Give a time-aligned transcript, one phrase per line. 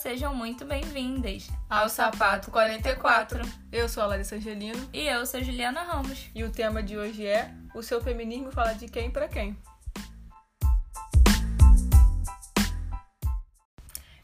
[0.00, 3.42] sejam muito bem-vindas ao Sapato 44.
[3.70, 4.88] Eu sou a Larissa Angelino.
[4.94, 6.30] E eu sou a Juliana Ramos.
[6.34, 9.54] E o tema de hoje é O seu feminismo fala de quem para quem?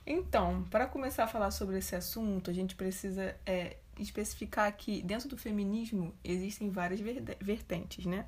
[0.07, 5.29] Então, para começar a falar sobre esse assunto, a gente precisa é, especificar que dentro
[5.29, 7.01] do feminismo existem várias
[7.39, 8.25] vertentes, né?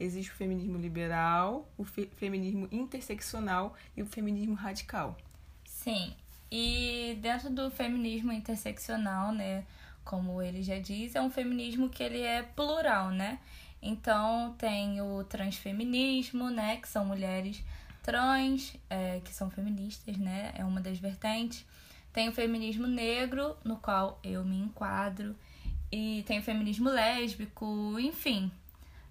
[0.00, 5.18] Existe o feminismo liberal, o fe feminismo interseccional e o feminismo radical.
[5.66, 6.16] Sim,
[6.50, 9.64] e dentro do feminismo interseccional, né,
[10.04, 13.40] como ele já diz, é um feminismo que ele é plural, né?
[13.82, 17.62] Então tem o transfeminismo, né, que são mulheres
[18.02, 20.52] trans, é, que são feministas, né?
[20.54, 21.64] É uma das vertentes.
[22.12, 25.36] Tem o feminismo negro, no qual eu me enquadro.
[25.90, 28.50] E tem o feminismo lésbico, enfim.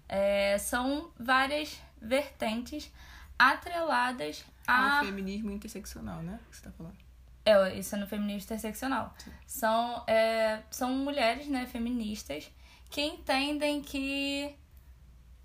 [0.08, 2.90] É, são várias vertentes
[3.38, 6.40] atreladas ao feminismo interseccional, né?
[6.50, 7.05] Que você tá falando.
[7.46, 9.14] É, isso é no feminismo interseccional.
[9.46, 12.50] São, é, são mulheres né, feministas
[12.90, 14.52] que entendem que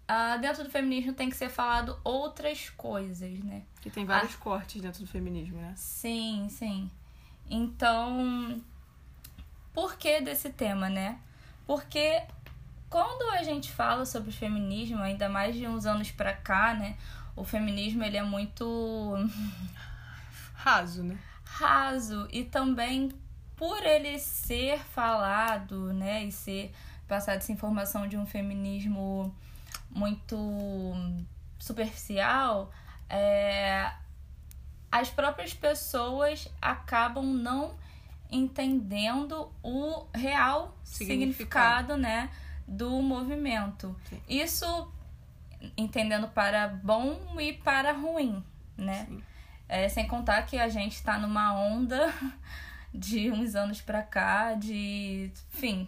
[0.08, 3.62] ah, dentro do feminismo tem que ser falado outras coisas, né?
[3.82, 5.74] Que tem vários ah, cortes dentro do feminismo, né?
[5.78, 6.90] Sim, sim.
[7.48, 8.60] Então,
[9.72, 11.20] por que desse tema, né?
[11.68, 12.24] Porque
[12.90, 16.98] quando a gente fala sobre feminismo, ainda mais de uns anos pra cá, né?
[17.36, 19.16] O feminismo, ele é muito...
[20.56, 21.18] Raso, né?
[21.52, 23.12] Raso e também
[23.56, 26.72] por ele ser falado, né, e ser
[27.08, 29.36] passado essa informação de um feminismo
[29.90, 30.94] muito
[31.60, 32.72] superficial,
[33.10, 33.92] é,
[34.92, 37.76] as próprias pessoas acabam não
[38.32, 42.30] entendendo o real significado, significado né,
[42.66, 43.96] do movimento.
[44.10, 44.22] Sim.
[44.28, 44.92] Isso
[45.78, 48.44] entendendo para bom e para ruim,
[48.78, 49.06] né?
[49.08, 49.22] Sim.
[49.72, 52.14] É, sem contar que a gente está numa onda
[52.94, 55.32] de uns anos pra cá, de.
[55.56, 55.88] Enfim.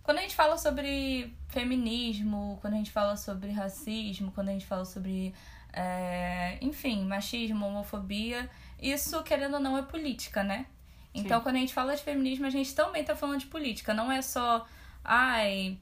[0.00, 4.64] Quando a gente fala sobre feminismo, quando a gente fala sobre racismo, quando a gente
[4.64, 5.34] fala sobre.
[5.72, 8.48] É, enfim, machismo, homofobia,
[8.80, 10.66] isso, querendo ou não, é política, né?
[11.12, 11.42] Então, Sim.
[11.42, 13.92] quando a gente fala de feminismo, a gente também tá falando de política.
[13.92, 14.64] Não é só.
[15.02, 15.80] Ai,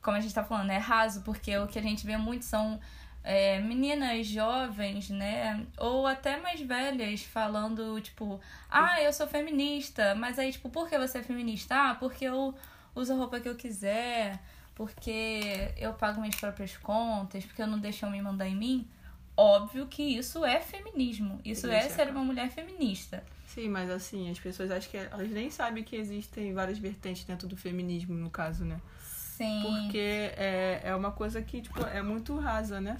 [0.00, 2.78] como a gente tá falando, é raso, porque o que a gente vê muito são
[3.24, 5.64] é, meninas jovens, né?
[5.78, 8.40] Ou até mais velhas falando, tipo,
[8.70, 11.90] ah, eu sou feminista, mas aí, tipo, por que você é feminista?
[11.90, 12.54] Ah, porque eu
[12.94, 14.40] uso a roupa que eu quiser,
[14.74, 18.88] porque eu pago minhas próprias contas, porque eu não deixo me mandar em mim.
[19.36, 21.40] Óbvio que isso é feminismo.
[21.44, 23.24] Isso é ser uma mulher feminista.
[23.46, 27.46] Sim, mas assim, as pessoas acham que elas nem sabem que existem várias vertentes dentro
[27.46, 28.80] do feminismo, no caso, né?
[29.00, 29.62] Sim.
[29.62, 32.96] Porque é, é uma coisa que, tipo, é muito rasa, né?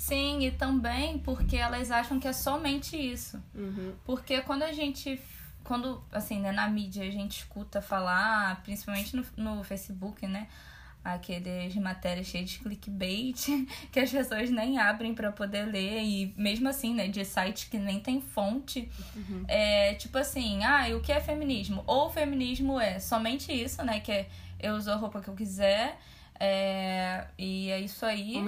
[0.00, 3.38] Sim, e também porque elas acham que é somente isso.
[3.54, 3.92] Uhum.
[4.02, 5.20] Porque quando a gente.
[5.62, 10.48] Quando, assim, né, na mídia a gente escuta falar, principalmente no, no Facebook, né?
[11.04, 13.46] Aqueles matérias cheias de clickbait
[13.92, 17.78] que as pessoas nem abrem para poder ler, e mesmo assim, né, de sites que
[17.78, 18.90] nem tem fonte.
[19.14, 19.44] Uhum.
[19.46, 21.84] É tipo assim, ah, e o que é feminismo?
[21.86, 24.00] Ou o feminismo é somente isso, né?
[24.00, 24.28] Que é
[24.58, 25.98] eu uso a roupa que eu quiser
[26.42, 28.38] é, e é isso aí.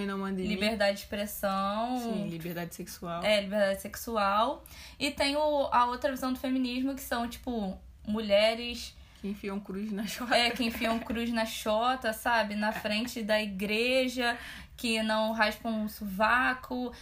[0.49, 1.99] Liberdade de expressão.
[1.99, 3.23] Sim, liberdade sexual.
[3.23, 4.65] É, liberdade sexual.
[4.99, 8.97] E tem o, a outra visão do feminismo, que são, tipo, mulheres.
[9.21, 10.35] Que enfiam cruz na chota.
[10.35, 12.55] É, que enfiam cruz na chota, sabe?
[12.55, 14.39] Na frente da igreja,
[14.75, 16.95] que não raspam um sovaco.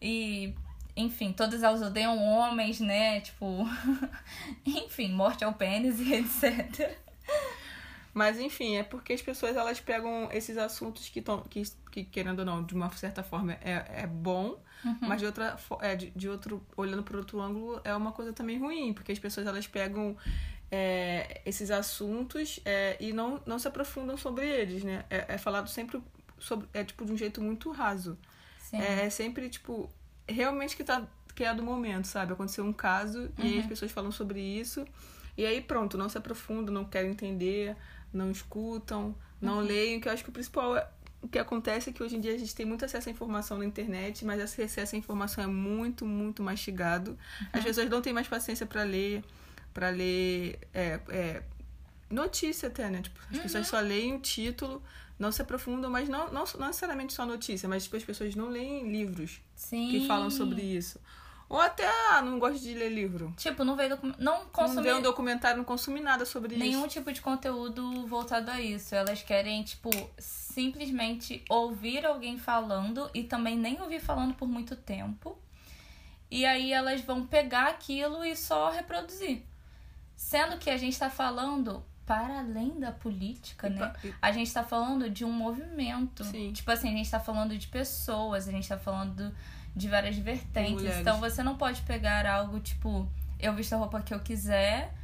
[0.00, 0.54] E
[0.96, 3.20] enfim, todas elas odeiam homens, né?
[3.20, 3.68] Tipo,
[4.64, 6.98] enfim, morte ao pênis e etc.
[8.12, 12.40] Mas enfim, é porque as pessoas elas pegam esses assuntos que, tão, que, que querendo
[12.40, 14.98] ou não, de uma certa forma é, é bom, uhum.
[15.02, 18.58] mas de outra é, de, de outro olhando por outro ângulo é uma coisa também
[18.58, 20.16] ruim, porque as pessoas elas pegam
[20.70, 25.04] é, esses assuntos é, e não, não se aprofundam sobre eles, né?
[25.08, 26.02] É, é falado sempre
[26.38, 28.18] sobre é tipo de um jeito muito raso.
[28.58, 28.80] Sim.
[28.80, 29.88] É, é sempre tipo
[30.28, 32.32] realmente que tá que é do momento, sabe?
[32.32, 33.44] Aconteceu um caso uhum.
[33.44, 34.84] e as pessoas falam sobre isso.
[35.36, 37.76] E aí pronto, não se aprofundam, não querem entender,
[38.12, 39.64] não escutam, não uhum.
[39.64, 40.86] leem, que eu acho que o principal é,
[41.22, 43.58] o que acontece é que hoje em dia a gente tem muito acesso à informação
[43.58, 47.10] na internet, mas esse acesso à informação é muito, muito mastigado.
[47.10, 47.46] Uhum.
[47.52, 49.22] As pessoas não têm mais paciência para ler,
[49.74, 51.42] para ler é, é,
[52.08, 53.02] notícia até, né?
[53.02, 53.42] Tipo, as uhum.
[53.42, 54.82] pessoas só leem o título,
[55.18, 58.48] não se aprofundam, mas não, não, não necessariamente só notícia, mas tipo, as pessoas não
[58.48, 59.90] leem livros Sim.
[59.90, 60.98] que falam sobre isso.
[61.50, 63.34] Ou até, ah, não gosto de ler livro.
[63.36, 64.76] Tipo, não veio não consumi...
[64.76, 66.76] Não vê um documentário, não consumi nada sobre Nenhum isso.
[66.76, 68.94] Nenhum tipo de conteúdo voltado a isso.
[68.94, 75.36] Elas querem, tipo, simplesmente ouvir alguém falando e também nem ouvir falando por muito tempo.
[76.30, 79.42] E aí elas vão pegar aquilo e só reproduzir.
[80.14, 83.92] Sendo que a gente está falando para além da política, e né?
[84.22, 86.22] A gente está falando de um movimento.
[86.22, 86.52] Sim.
[86.52, 89.34] Tipo assim, a gente está falando de pessoas, a gente está falando
[89.74, 90.84] de várias vertentes.
[90.98, 94.94] Então você não pode pegar algo tipo, eu visto a roupa que eu quiser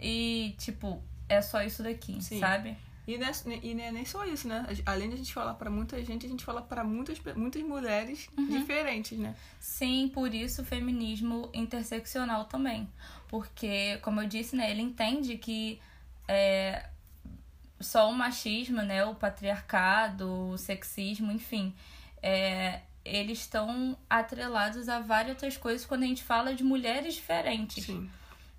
[0.00, 2.40] e, tipo, é só isso daqui, Sim.
[2.40, 2.76] sabe?
[3.06, 4.64] E não, é, e não é nem só isso, né?
[4.86, 8.28] Além de a gente falar para muita gente, a gente fala para muitas, muitas mulheres
[8.38, 8.46] uhum.
[8.46, 9.34] diferentes, né?
[9.58, 12.88] Sim, por isso o feminismo interseccional também.
[13.28, 15.80] Porque, como eu disse, né, ele entende que
[16.28, 16.86] é,
[17.80, 21.74] só o machismo, né, o patriarcado, o sexismo, enfim,
[22.22, 27.84] é, eles estão atrelados a várias outras coisas quando a gente fala de mulheres diferentes.
[27.84, 28.10] Sim.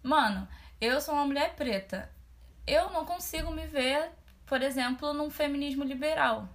[0.01, 0.47] Mano,
[0.81, 2.09] eu sou uma mulher preta.
[2.67, 4.09] Eu não consigo me ver,
[4.45, 6.47] por exemplo, num feminismo liberal.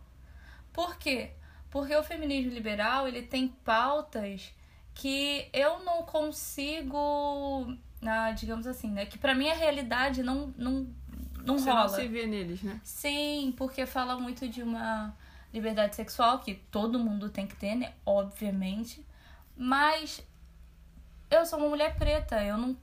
[0.73, 1.33] Por quê?
[1.71, 4.53] Porque o feminismo liberal, ele tem pautas
[4.95, 9.07] que eu não consigo, ah, digamos assim, né?
[9.07, 10.87] Que para mim a realidade não, não
[11.45, 11.83] não Você rola.
[11.85, 12.81] não se vê neles, né?
[12.85, 15.17] Sim, porque fala muito de uma
[15.59, 17.93] liberdade sexual que todo mundo tem que ter, né?
[18.07, 19.05] Obviamente.
[19.57, 20.23] Mas
[21.31, 22.77] eu sou uma mulher preta, eu não.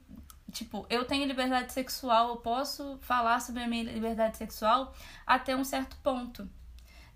[0.52, 4.94] Tipo, eu tenho liberdade sexual, eu posso falar sobre a minha liberdade sexual
[5.26, 6.48] até um certo ponto.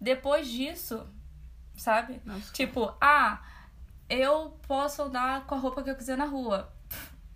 [0.01, 1.07] Depois disso,
[1.77, 2.21] sabe?
[2.25, 2.53] Nossa.
[2.53, 3.41] Tipo, ah,
[4.09, 6.71] eu posso andar com a roupa que eu quiser na rua.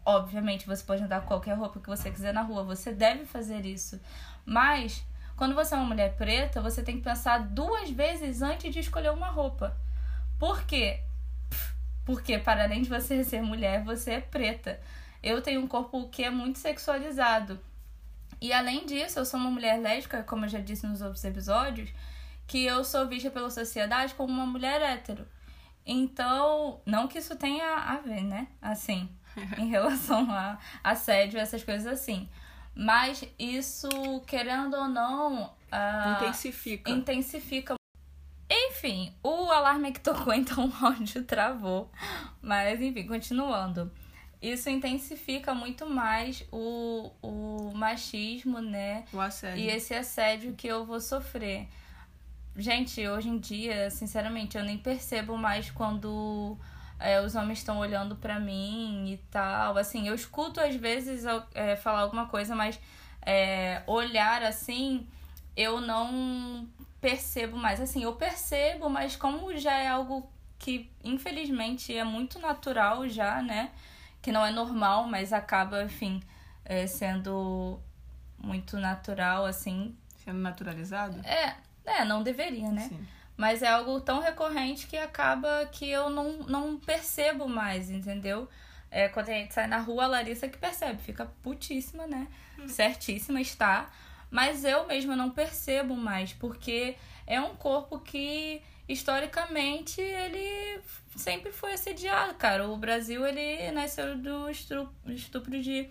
[0.05, 3.65] Obviamente, você pode andar com qualquer roupa que você quiser na rua, você deve fazer
[3.65, 3.99] isso.
[4.45, 5.05] Mas,
[5.37, 9.11] quando você é uma mulher preta, você tem que pensar duas vezes antes de escolher
[9.11, 9.77] uma roupa.
[10.39, 11.01] Por quê?
[12.05, 14.81] Porque, para além de você ser mulher, você é preta.
[15.23, 17.59] Eu tenho um corpo que é muito sexualizado.
[18.41, 21.91] E além disso, eu sou uma mulher lésbica, como eu já disse nos outros episódios,
[22.47, 25.27] que eu sou vista pela sociedade como uma mulher hétero.
[25.87, 28.49] Então, não que isso tenha a ver, né?
[28.61, 29.09] Assim,
[29.59, 32.29] em relação a assédio, essas coisas assim.
[32.75, 33.89] Mas isso,
[34.27, 35.45] querendo ou não.
[35.45, 36.91] Uh, intensifica.
[36.91, 37.75] Intensifica.
[38.51, 41.91] Enfim, o alarme que tocou, então o áudio travou.
[42.43, 43.91] Mas, enfim, continuando.
[44.43, 49.05] Isso intensifica muito mais o, o machismo, né?
[49.11, 49.65] O assédio.
[49.65, 51.67] E esse assédio que eu vou sofrer.
[52.57, 56.59] Gente, hoje em dia, sinceramente, eu nem percebo mais quando
[56.99, 59.77] é, os homens estão olhando para mim e tal.
[59.77, 61.25] Assim, eu escuto às vezes
[61.55, 62.79] é, falar alguma coisa, mas
[63.23, 65.07] é, olhar assim,
[65.57, 66.69] eu não
[67.01, 67.81] percebo mais.
[67.81, 73.71] Assim, eu percebo, mas como já é algo que infelizmente é muito natural já, né?
[74.23, 76.23] Que não é normal, mas acaba, enfim,
[76.65, 77.79] é, sendo
[78.39, 79.95] muito natural, assim.
[80.25, 81.21] Sendo naturalizado?
[81.27, 82.89] É, é, não deveria, né?
[82.89, 83.07] Sim.
[83.37, 88.49] Mas é algo tão recorrente que acaba que eu não, não percebo mais, entendeu?
[88.91, 92.29] É, quando a gente sai na rua, a Larissa que percebe, fica putíssima, né?
[92.59, 92.69] Hum.
[92.69, 93.91] Certíssima está.
[94.31, 96.97] Mas eu mesma não percebo mais, porque
[97.27, 100.81] é um corpo que historicamente ele
[101.17, 102.69] sempre foi assediado, cara.
[102.69, 105.89] O Brasil ele nasceu do estupro de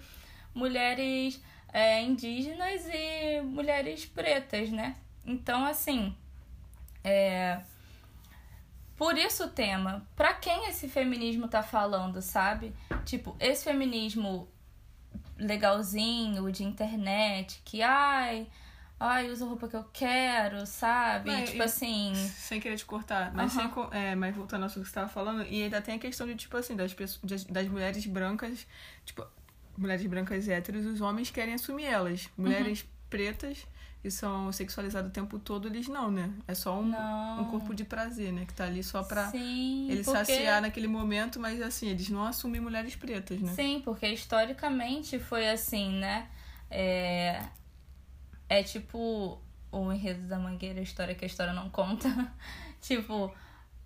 [0.53, 1.41] mulheres
[1.71, 4.95] é, indígenas e mulheres pretas, né?
[5.25, 6.15] Então, assim,
[7.03, 7.61] é...
[8.95, 10.07] Por isso o tema.
[10.15, 12.73] Pra quem esse feminismo tá falando, sabe?
[13.05, 14.47] Tipo, esse feminismo
[15.37, 18.47] legalzinho, de internet, que ai.
[18.99, 21.29] Ai, usa a roupa que eu quero, sabe?
[21.29, 22.13] Não, tipo assim.
[22.15, 25.63] Sem querer te cortar, mas, sem, é, mas voltando ao que você estava falando, e
[25.63, 28.65] ainda tem a questão de, tipo assim, das, pessoas, das mulheres brancas,
[29.03, 29.25] tipo,
[29.75, 32.29] mulheres brancas héteros, os homens querem assumir elas.
[32.37, 32.87] Mulheres uhum.
[33.09, 33.67] pretas
[34.03, 36.29] que são sexualizados o tempo todo, eles não, né?
[36.45, 36.93] É só um,
[37.39, 38.43] um corpo de prazer, né?
[38.45, 40.25] Que tá ali só pra Sim, ele porque...
[40.25, 43.53] saciar naquele momento, mas assim, eles não assumem mulheres pretas, né?
[43.53, 46.27] Sim, porque historicamente foi assim, né?
[46.69, 47.45] É,
[48.49, 49.41] é tipo
[49.71, 52.09] o enredo da mangueira, a história que a história não conta.
[52.81, 53.33] tipo,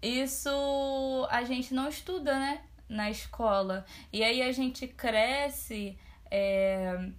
[0.01, 2.62] isso a gente não estuda, né?
[2.89, 3.86] Na escola.
[4.12, 5.95] E aí a gente cresce.
[6.31, 7.12] É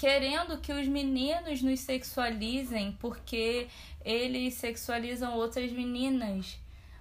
[0.00, 3.68] querendo que os meninos nos sexualizem porque
[4.02, 6.58] eles sexualizam outras meninas,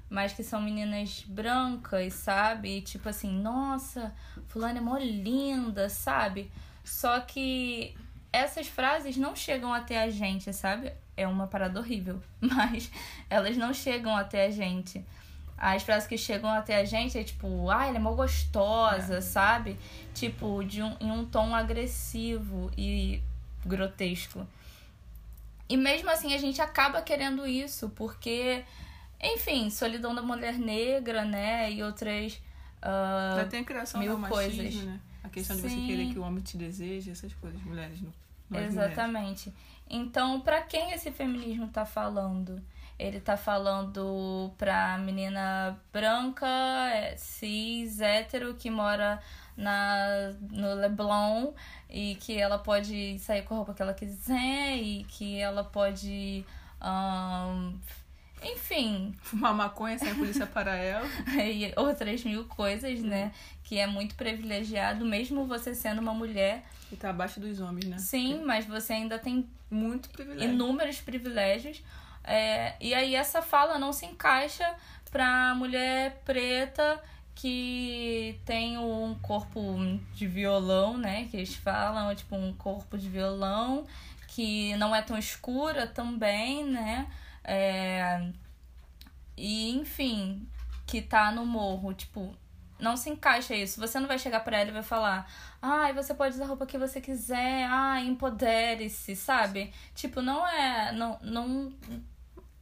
[0.09, 2.79] mas que são meninas brancas, sabe?
[2.79, 4.13] E, tipo assim, nossa,
[4.49, 6.51] fulana é mó linda, sabe?
[6.83, 7.95] Só que
[8.33, 10.91] essas frases não chegam até a gente, sabe?
[11.15, 12.91] É uma parada horrível, mas
[13.29, 15.05] elas não chegam até a gente.
[15.61, 19.21] As frases que chegam até a gente é tipo, ah, ela é mó gostosa, é.
[19.21, 19.77] sabe?
[20.13, 23.21] Tipo, de um, em um tom agressivo e
[23.65, 24.47] grotesco.
[25.67, 28.63] E mesmo assim a gente acaba querendo isso, porque,
[29.21, 31.69] enfim, solidão da mulher negra, né?
[31.69, 32.35] E outras.
[32.81, 34.55] Uh, Já tem a criação mil coisas.
[34.55, 34.99] Machismo, né?
[35.21, 35.61] A questão Sim.
[35.63, 38.13] de você querer que o homem te deseje, essas coisas, mulheres não.
[38.61, 39.49] Exatamente.
[39.49, 39.69] Mulheres.
[39.89, 42.63] Então, para quem esse feminismo tá falando?
[42.99, 46.45] Ele tá falando pra menina branca,
[46.93, 49.21] é, cis, hétero, que mora
[49.55, 51.53] na, no Leblon
[51.89, 56.45] e que ela pode sair com a roupa que ela quiser e que ela pode.
[56.81, 57.79] Um,
[58.43, 59.15] enfim.
[59.21, 61.05] Fumar maconha sem a polícia para ela.
[61.41, 63.31] e outras mil coisas, né?
[63.63, 66.65] Que é muito privilegiado, mesmo você sendo uma mulher.
[66.91, 67.97] E tá abaixo dos homens, né?
[67.97, 70.49] Sim, mas você ainda tem muito privilégio.
[70.49, 71.83] inúmeros privilégios.
[72.29, 74.75] É, e aí essa fala não se encaixa
[75.09, 77.01] pra mulher preta
[77.33, 79.59] que tem um corpo
[80.13, 81.27] de violão, né?
[81.31, 83.85] Que eles falam, tipo, um corpo de violão
[84.27, 87.07] que não é tão escura também, né?
[87.43, 88.29] É...
[89.35, 90.47] E, enfim,
[90.85, 92.35] que tá no morro, tipo,
[92.79, 93.79] não se encaixa isso.
[93.79, 95.31] Você não vai chegar pra ela e vai falar,
[95.61, 99.73] ai, você pode usar a roupa que você quiser, ai, empodere-se, sabe?
[99.95, 100.91] Tipo, não é.
[100.91, 101.73] Não, não,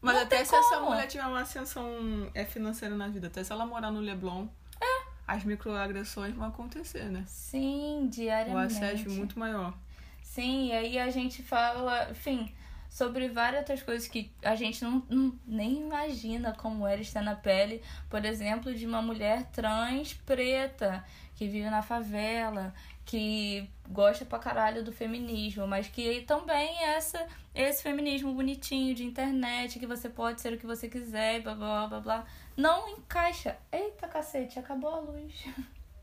[0.07, 0.63] mas não até se como.
[0.63, 4.47] essa mulher tiver uma ascensão é, financeira na vida, até se ela morar no Leblon,
[4.81, 5.07] é.
[5.27, 7.23] as microagressões vão acontecer, né?
[7.27, 8.73] Sim, diariamente.
[8.73, 9.73] O assédio muito maior.
[10.21, 12.53] Sim, e aí a gente fala, enfim,
[12.89, 17.35] sobre várias outras coisas que a gente não, não, nem imagina como era estar na
[17.35, 21.03] pele, por exemplo, de uma mulher trans preta
[21.35, 22.73] que vive na favela,
[23.07, 29.05] que gosta pra caralho do feminismo, mas que também é essa, esse feminismo bonitinho de
[29.05, 32.25] internet, que você pode ser o que você quiser, blá blá blá blá.
[32.57, 33.57] Não encaixa.
[33.71, 35.33] Eita cacete, acabou a luz.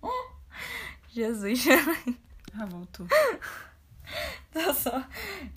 [1.12, 1.64] Jesus.
[2.56, 3.04] Ah, voltou.
[4.54, 5.04] tá só.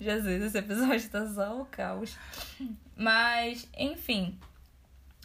[0.00, 2.18] Jesus, esse episódio tá só o caos.
[2.96, 4.36] Mas, enfim.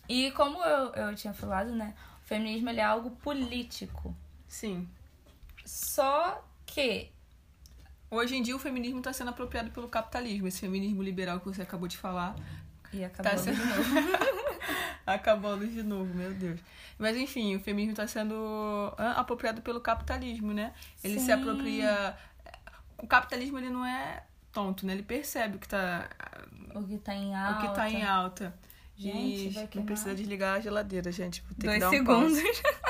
[0.07, 1.95] E como eu, eu tinha falado, né?
[2.23, 4.15] O feminismo é algo político.
[4.47, 4.87] Sim.
[5.65, 7.11] Só que
[8.09, 11.61] hoje em dia o feminismo está sendo apropriado pelo capitalismo, esse feminismo liberal que você
[11.61, 12.35] acabou de falar.
[12.91, 13.57] E acabou tá sendo...
[13.57, 14.17] de novo.
[15.05, 16.59] acabou de novo, meu Deus.
[16.97, 20.73] Mas enfim, o feminismo está sendo apropriado pelo capitalismo, né?
[21.03, 21.25] Ele Sim.
[21.25, 22.15] se apropria.
[22.97, 24.93] O capitalismo ele não é tonto, né?
[24.93, 26.07] Ele percebe o que está
[26.75, 27.59] o que tá em alta.
[27.59, 28.53] O que tá em alta.
[28.95, 31.41] Gente, e vai não precisa desligar a geladeira, gente.
[31.41, 32.39] Vou ter Dois que dar um segundos.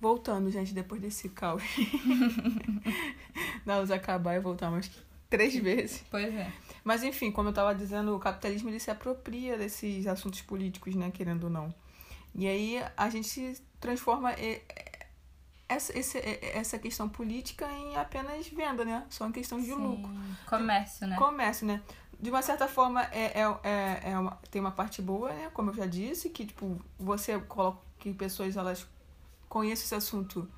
[0.00, 1.62] Voltando, gente, depois desse caos.
[3.64, 4.90] luz acabar e voltar umas
[5.28, 6.04] três vezes.
[6.10, 6.52] Pois é.
[6.84, 11.10] Mas enfim, como eu estava dizendo, o capitalismo ele se apropria desses assuntos políticos, né,
[11.10, 11.74] querendo ou não.
[12.34, 14.34] E aí a gente transforma
[15.68, 15.92] essa,
[16.54, 19.04] essa questão política em apenas venda, né?
[19.08, 19.74] Só uma questão de Sim.
[19.74, 20.12] lucro.
[20.46, 21.16] Comércio, né?
[21.16, 21.82] Comércio, né?
[22.20, 25.50] De uma certa forma, é, é, é, é uma, tem uma parte boa, né?
[25.52, 28.86] Como eu já disse, que tipo, você coloca que pessoas elas
[29.48, 30.48] conheça esse assunto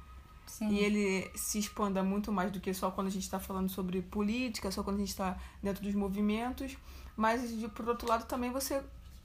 [0.47, 0.69] Sim.
[0.71, 4.03] e ele se expanda muito mais do que só quando a gente está falando sobre
[4.03, 6.77] política, só quando a gente está dentro dos movimentos.
[7.17, 8.83] Mas, por outro lado, também você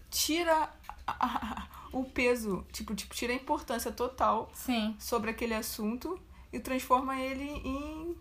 [0.09, 0.69] tira
[1.07, 4.95] a, a, o peso, tipo, tipo, tira a importância total Sim.
[4.99, 6.19] sobre aquele assunto
[6.51, 8.15] e transforma ele em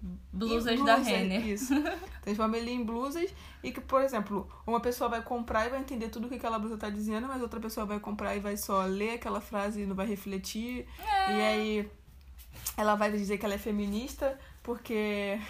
[0.00, 1.46] Blusas blusa, da Renner.
[1.46, 1.74] Isso.
[2.22, 6.08] Transforma ele em blusas e que, por exemplo, uma pessoa vai comprar e vai entender
[6.08, 8.84] tudo o que aquela blusa tá dizendo, mas outra pessoa vai comprar e vai só
[8.84, 10.86] ler aquela frase e não vai refletir.
[10.98, 11.32] É.
[11.32, 11.90] E aí
[12.76, 15.40] ela vai dizer que ela é feminista porque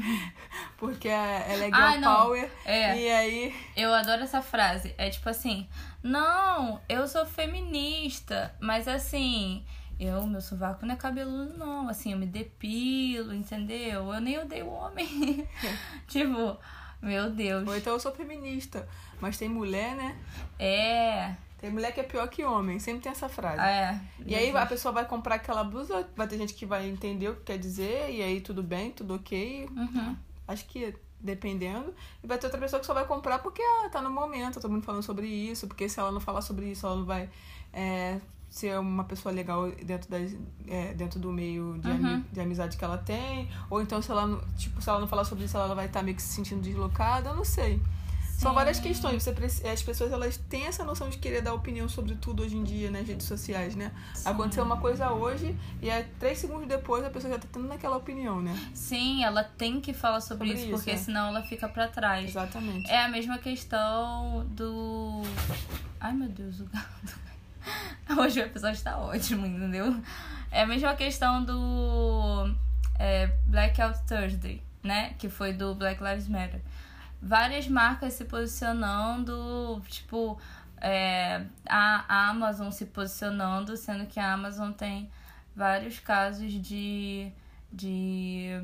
[0.76, 2.98] porque ela é girl ah, power é.
[2.98, 5.68] e aí eu adoro essa frase é tipo assim
[6.02, 9.64] não eu sou feminista mas assim
[9.98, 11.88] eu, meu sovaco não é cabeludo, não.
[11.88, 14.12] Assim, eu me depilo, entendeu?
[14.12, 15.46] Eu nem odeio homem.
[16.06, 16.56] tipo,
[17.02, 17.66] meu Deus.
[17.66, 18.88] Ou então eu sou feminista.
[19.20, 20.16] Mas tem mulher, né?
[20.58, 21.34] É.
[21.58, 22.78] Tem mulher que é pior que homem.
[22.78, 23.60] Sempre tem essa frase.
[23.60, 24.00] É.
[24.24, 27.34] E aí a pessoa vai comprar aquela blusa, vai ter gente que vai entender o
[27.34, 29.68] que quer dizer, e aí tudo bem, tudo ok.
[29.76, 30.16] Uhum.
[30.46, 31.92] Acho que dependendo.
[32.22, 34.60] E vai ter outra pessoa que só vai comprar porque ah, tá no momento, tá
[34.60, 37.28] todo mundo falando sobre isso, porque se ela não falar sobre isso, ela não vai
[37.72, 40.34] é, ser uma pessoa legal dentro, das,
[40.66, 41.94] é, dentro do meio de, uhum.
[41.94, 43.48] ami, de amizade que ela tem.
[43.68, 46.04] Ou então, se ela, tipo, se ela não falar sobre isso, ela vai estar tá
[46.04, 47.30] meio que se sentindo deslocada.
[47.30, 47.80] Eu não sei.
[48.38, 48.42] Sim.
[48.44, 49.24] São várias questões.
[49.24, 52.62] Você, as pessoas elas têm essa noção de querer dar opinião sobre tudo hoje em
[52.62, 53.92] dia nas redes sociais, né?
[54.14, 54.28] Sim.
[54.28, 57.96] Aconteceu uma coisa hoje e é três segundos depois a pessoa já tá tendo naquela
[57.96, 58.56] opinião, né?
[58.72, 60.96] Sim, ela tem que falar sobre, sobre isso, porque é.
[60.96, 62.30] senão ela fica para trás.
[62.30, 62.88] Exatamente.
[62.88, 65.22] É a mesma questão do.
[65.98, 67.28] Ai meu Deus, o gato.
[68.18, 70.00] Hoje o episódio tá ótimo, entendeu?
[70.50, 72.54] É a mesma questão do
[72.98, 75.14] é, Blackout Thursday, né?
[75.18, 76.60] Que foi do Black Lives Matter.
[77.20, 80.40] Várias marcas se posicionando, tipo,
[80.80, 85.10] é, a Amazon se posicionando, sendo que a Amazon tem
[85.54, 87.30] vários casos de.
[87.72, 88.62] de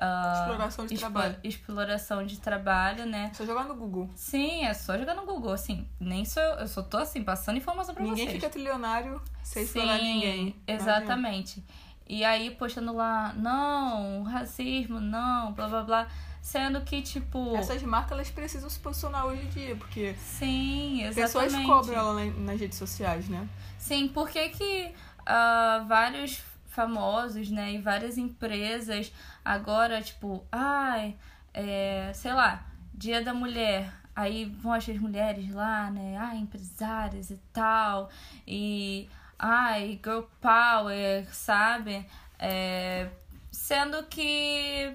[0.00, 1.36] uh, exploração de trabalho.
[1.42, 3.30] Exploração de trabalho, né?
[3.34, 4.10] Só jogar no Google.
[4.14, 5.86] Sim, é só jogar no Google, assim.
[5.98, 8.28] Nem sou eu, só tô assim, passando informação pra ninguém vocês.
[8.28, 10.56] Ninguém fica trilionário sem explorar Sim, ninguém.
[10.66, 11.64] Exatamente.
[12.08, 16.06] E aí postando lá, não, racismo, não, blá blá blá.
[16.42, 17.54] Sendo que, tipo.
[17.56, 20.14] Essas marcas elas precisam se posicionar hoje em dia, porque.
[20.18, 21.52] Sim, exatamente.
[21.52, 23.48] Pessoas cobram ela nas redes sociais, né?
[23.78, 26.42] Sim, por que, que uh, vários
[26.74, 29.12] famosos, né, e várias empresas
[29.44, 31.16] agora, tipo, ai,
[31.52, 33.92] é, sei lá, Dia da Mulher.
[34.14, 36.18] Aí vão as mulheres lá, né?
[36.20, 38.10] Ah, empresárias e tal.
[38.46, 42.06] E ai, girl power, sabe?
[42.38, 43.08] É,
[43.50, 44.94] sendo que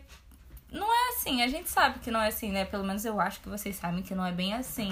[0.71, 2.65] não é assim, a gente sabe que não é assim, né?
[2.65, 4.89] Pelo menos eu acho que vocês sabem que não é bem assim.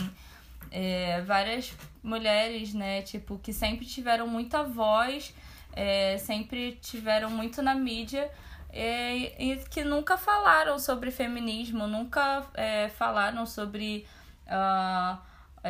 [0.72, 1.74] É, várias
[2.04, 5.34] mulheres, né, tipo, que sempre tiveram muita voz,
[5.76, 8.32] é, sempre tiveram muito na mídia
[8.70, 14.06] é, e que nunca falaram sobre feminismo, nunca é, falaram sobre
[14.48, 15.18] uh,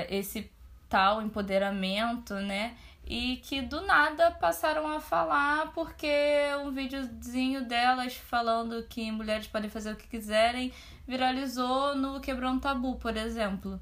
[0.10, 0.52] esse
[0.90, 2.76] tal empoderamento, né?
[3.08, 6.10] e que do nada passaram a falar porque
[6.64, 10.74] um videozinho delas falando que mulheres podem fazer o que quiserem
[11.08, 13.80] viralizou no Quebrou um Tabu, por exemplo.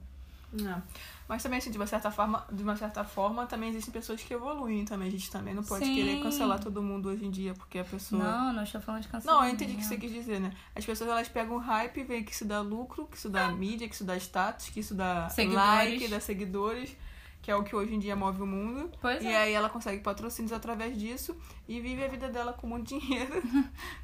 [0.52, 0.84] Não.
[1.28, 4.34] Mas também, assim, de uma certa forma, de uma certa forma, também existem pessoas que
[4.34, 5.08] evoluem também.
[5.08, 5.96] A gente também não pode Sim.
[5.96, 8.24] querer cancelar todo mundo hoje em dia, porque a pessoa.
[8.24, 9.38] Não, não estou falando de cancelar.
[9.38, 10.52] Não, eu entendi o que você quis dizer, né?
[10.76, 13.88] As pessoas elas pegam hype e veem que isso dá lucro, que isso dá mídia,
[13.88, 15.92] que isso dá status, que isso dá seguidores.
[15.92, 16.96] like, dá seguidores
[17.44, 18.90] que é o que hoje em dia move o mundo.
[19.02, 19.36] Pois e é.
[19.36, 21.36] aí ela consegue patrocínios através disso
[21.68, 23.44] e vive a vida dela com muito dinheiro.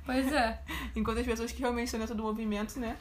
[0.06, 0.62] Pois é.
[0.94, 2.98] Enquanto as pessoas que realmente estão dentro do movimento, né?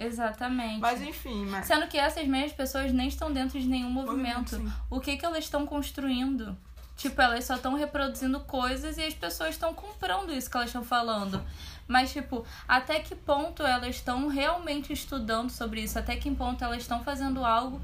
[0.00, 0.80] Exatamente.
[0.80, 1.44] Mas enfim.
[1.46, 1.66] Mas...
[1.66, 4.56] Sendo que essas mesmas pessoas nem estão dentro de nenhum movimento.
[4.56, 6.56] movimento o que, que elas estão construindo?
[6.96, 10.84] Tipo, elas só estão reproduzindo coisas e as pessoas estão comprando isso que elas estão
[10.84, 11.42] falando.
[11.88, 15.98] Mas, tipo, até que ponto elas estão realmente estudando sobre isso?
[15.98, 17.80] Até que ponto elas estão fazendo algo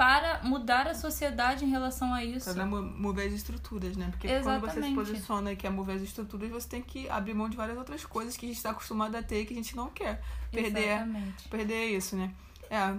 [0.00, 2.54] para mudar a sociedade em relação a isso?
[2.54, 4.08] Para mover as estruturas, né?
[4.10, 4.60] Porque Exatamente.
[4.62, 7.56] quando você se posiciona e quer mover as estruturas, você tem que abrir mão de
[7.58, 9.90] várias outras coisas que a gente está acostumado a ter e que a gente não
[9.90, 11.48] quer perder, Exatamente.
[11.50, 12.32] perder isso, né?
[12.70, 12.94] É,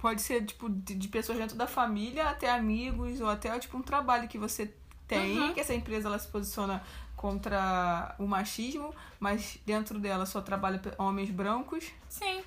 [0.00, 3.82] pode ser, tipo, de, de pessoas dentro da família até amigos ou até, tipo, um
[3.82, 4.74] trabalho que você
[5.06, 5.54] tem, uhum.
[5.54, 6.82] que essa empresa ela se posiciona
[7.14, 11.92] contra o machismo, mas dentro dela só trabalha homens brancos.
[12.08, 12.42] Sim.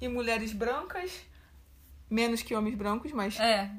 [0.00, 1.10] E mulheres brancas,
[2.10, 3.70] menos que homens brancos, mas é.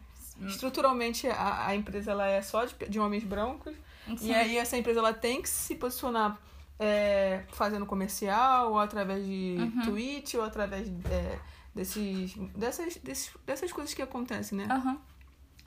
[0.47, 3.75] estruturalmente a, a empresa ela é só de, de homens brancos.
[4.17, 4.29] Sim.
[4.29, 6.39] E aí essa empresa ela tem que se posicionar
[6.79, 9.81] é, fazendo comercial, ou através de uhum.
[9.83, 11.39] tweet, ou através é,
[11.75, 14.67] desses, dessas, desses, dessas coisas que acontecem, né?
[14.73, 14.99] Uhum.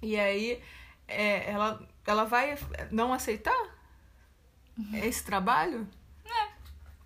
[0.02, 0.60] E aí
[1.06, 2.58] é, ela, ela vai
[2.90, 3.56] não aceitar
[4.76, 4.96] uhum.
[4.96, 5.86] esse trabalho?
[6.24, 6.48] É.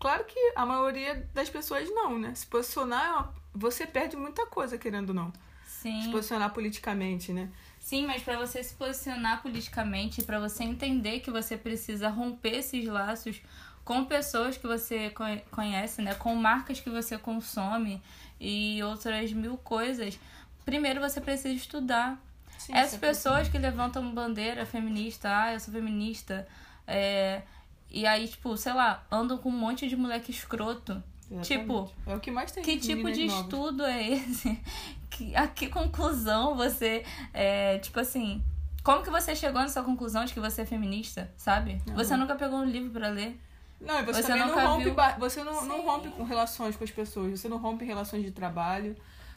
[0.00, 2.34] Claro que a maioria das pessoas não, né?
[2.34, 5.32] Se posicionar, você perde muita coisa, querendo ou não.
[5.82, 6.02] Sim.
[6.02, 7.48] Se posicionar politicamente, né?
[7.78, 12.84] Sim, mas para você se posicionar politicamente, para você entender que você precisa romper esses
[12.86, 13.40] laços
[13.84, 15.12] com pessoas que você
[15.50, 16.14] conhece, né?
[16.14, 18.02] Com marcas que você consome
[18.40, 20.18] e outras mil coisas.
[20.64, 22.20] Primeiro você precisa estudar.
[22.58, 26.46] Sim, Essas pessoas que levantam bandeira feminista, ah, eu sou feminista,
[26.86, 27.42] é,
[27.88, 31.02] e aí, tipo, sei lá, andam com um monte de moleque escroto.
[31.30, 31.46] Exatamente.
[31.46, 33.42] Tipo, é o que mais tem que tipo de novas.
[33.42, 34.58] estudo é esse?
[35.10, 37.02] Que, a que conclusão você.
[37.32, 38.44] É, tipo assim.
[38.84, 41.82] Como que você chegou nessa conclusão de que você é feminista, sabe?
[41.88, 41.94] Uhum.
[41.94, 43.38] Você nunca pegou um livro para ler.
[43.80, 44.94] Não, e você, você também não rompe, viu...
[45.18, 48.96] você não, não rompe com relações com as pessoas, você não rompe relações de trabalho.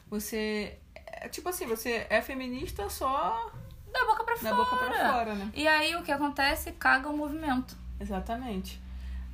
[0.10, 0.78] Você.
[0.96, 3.52] É, tipo assim, você é feminista só.
[3.92, 4.56] Da boca pra da fora.
[4.56, 5.52] Da boca fora, né?
[5.56, 6.74] E aí o que acontece?
[6.74, 7.76] Caga o movimento.
[8.00, 8.82] Exatamente.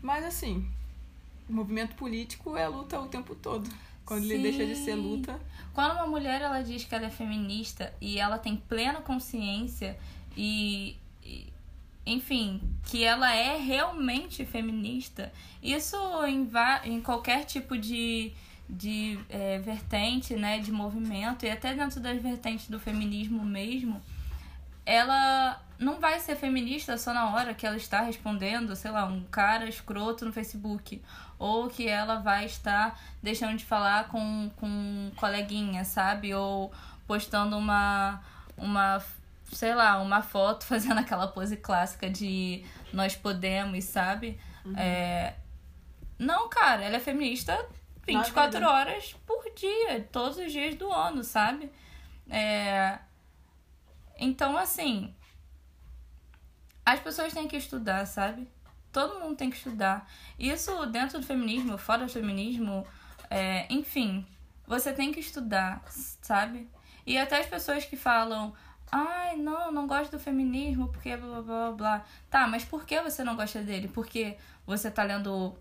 [0.01, 0.69] Mas assim,
[1.49, 3.69] o movimento político é luta o tempo todo.
[4.05, 4.33] Quando Sim.
[4.33, 5.39] ele deixa de ser luta.
[5.73, 9.97] Quando uma mulher ela diz que ela é feminista e ela tem plena consciência
[10.35, 11.51] e, e
[12.05, 15.31] enfim, que ela é realmente feminista,
[15.61, 16.49] isso em,
[16.85, 18.31] em qualquer tipo de,
[18.69, 24.01] de é, vertente, né, de movimento, e até dentro das vertentes do feminismo mesmo,
[24.85, 29.21] ela não vai ser feminista só na hora que ela está respondendo, sei lá, um
[29.23, 31.01] cara escroto no Facebook.
[31.39, 36.33] Ou que ela vai estar deixando de falar com, com um coleguinha, sabe?
[36.33, 36.71] Ou
[37.05, 38.21] postando uma,
[38.57, 39.03] uma,
[39.51, 44.39] sei lá, uma foto fazendo aquela pose clássica de nós podemos, sabe?
[44.65, 44.77] Uhum.
[44.77, 45.35] É...
[46.17, 47.65] Não, cara, ela é feminista
[48.05, 51.71] 24 horas por dia, todos os dias do ano, sabe?
[52.29, 52.97] É...
[54.17, 55.13] Então, assim,
[56.85, 58.47] as pessoas têm que estudar, sabe?
[58.97, 60.09] Todo mundo tem que estudar.
[60.39, 62.85] Isso dentro do feminismo, fora do feminismo,
[63.29, 64.25] é, enfim,
[64.65, 65.83] você tem que estudar,
[66.21, 66.67] sabe?
[67.05, 68.53] E até as pessoas que falam,
[68.91, 72.05] ai, não, não gosto do feminismo porque blá blá blá blá.
[72.29, 73.87] Tá, mas por que você não gosta dele?
[73.87, 75.55] Porque você tá lendo,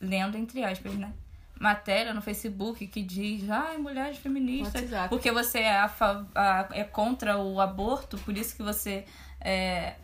[0.00, 1.12] lendo entre aspas, né?
[1.60, 5.08] Matéria no Facebook que diz, ai, mulheres feministas, WhatsApp.
[5.10, 5.90] porque você é, a,
[6.34, 9.04] a- é contra o aborto, por isso que você
[9.38, 9.96] é,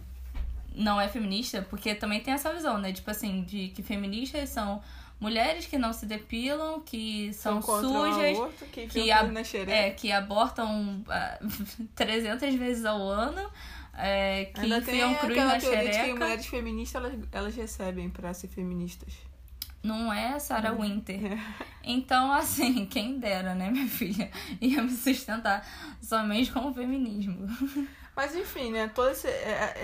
[0.76, 2.92] não é feminista, porque também tem essa visão, né?
[2.92, 4.82] Tipo assim, de que feministas são
[5.18, 9.20] mulheres que não se depilam, que são, contra o sujas, aborto, que, que, a...
[9.20, 9.72] a- na xereca.
[9.72, 11.38] é, que abortam ah,
[11.96, 13.50] 300 vezes ao ano,
[13.94, 16.14] é, que Ainda enfiam cruz na de que xereca.
[16.14, 19.14] mulheres feministas elas, elas recebem pra ser feministas.
[19.82, 21.32] Não é Sarah Winter.
[21.32, 21.38] É.
[21.84, 24.30] Então, assim, quem dera, né, minha filha?
[24.60, 25.66] Ia me sustentar
[26.02, 27.46] somente com o feminismo.
[28.14, 28.88] Mas enfim, né?
[28.88, 29.30] Todo esse, é-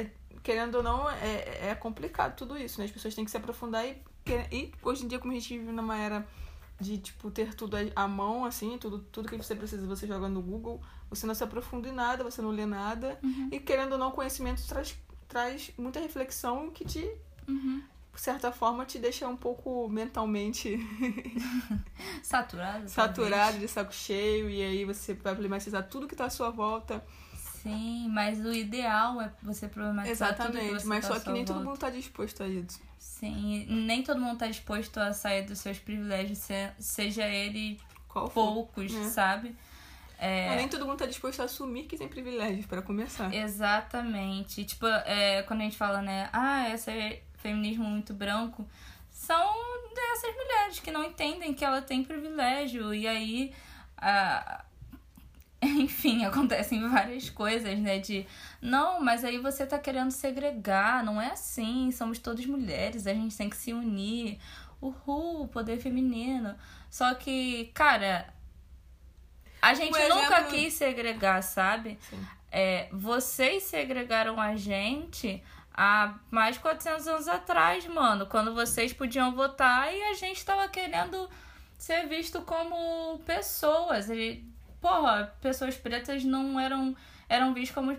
[0.01, 0.11] é-
[0.43, 2.87] querendo ou não, é, é complicado tudo isso, né?
[2.87, 3.97] As pessoas têm que se aprofundar e,
[4.51, 6.27] e hoje em dia, como a gente vive numa era
[6.81, 10.43] de, tipo, ter tudo à mão, assim, tudo, tudo que você precisa você joga no
[10.43, 13.19] Google, você não se aprofunda em nada, você não lê nada.
[13.53, 14.97] E querendo ou não, conhecimento traz,
[15.29, 17.01] traz muita reflexão que te,
[18.15, 20.77] de certa forma, te deixa um pouco mentalmente
[22.23, 22.89] Saturado.
[22.89, 27.05] saturado, de saco cheio, e aí você vai problematizar tudo que tá à sua volta.
[27.63, 31.31] Sim, mas o ideal é você problematizar tudo que Exatamente, você mas tá só que
[31.31, 32.81] nem todo mundo tá disposto a isso.
[32.99, 38.29] Sim, nem todo mundo tá disposto a sair dos seus privilégios, se- seja ele Qual
[38.29, 39.05] poucos, É.
[39.09, 39.57] sabe?
[40.21, 43.33] Mas Nem todo mundo tá disposto a assumir que tem privilégios, para começar.
[43.35, 44.65] Exatamente.
[44.65, 48.65] Tipo, é, quando a gente fala, né, ah, esse é feminismo muito branco,
[49.11, 49.53] são
[49.95, 52.95] dessas mulheres que não entendem que ela tem privilégio.
[52.95, 53.53] E aí,
[53.97, 54.65] a-
[55.67, 57.99] enfim, acontecem várias coisas, né?
[58.01, 58.27] De,
[58.61, 63.37] não, mas aí você tá querendo segregar, não é assim, somos todas mulheres, a gente
[63.37, 64.39] tem que se unir.
[64.81, 66.57] Uhul, poder feminino.
[66.91, 68.27] Só que, cara,
[69.61, 71.97] a gente Um nunca exemplo- quis segregar, sabe?
[72.11, 72.27] Sim.
[72.51, 75.41] É, vocês segregaram a gente
[75.73, 78.27] há mais de 400 anos atrás, mano.
[78.27, 81.31] Quando vocês podiam votar e a gente tava querendo
[81.79, 84.11] ser visto como pessoas.
[84.11, 84.45] E,
[84.83, 86.95] porra, pessoas pretas não eram,
[87.29, 87.97] eram vistas como...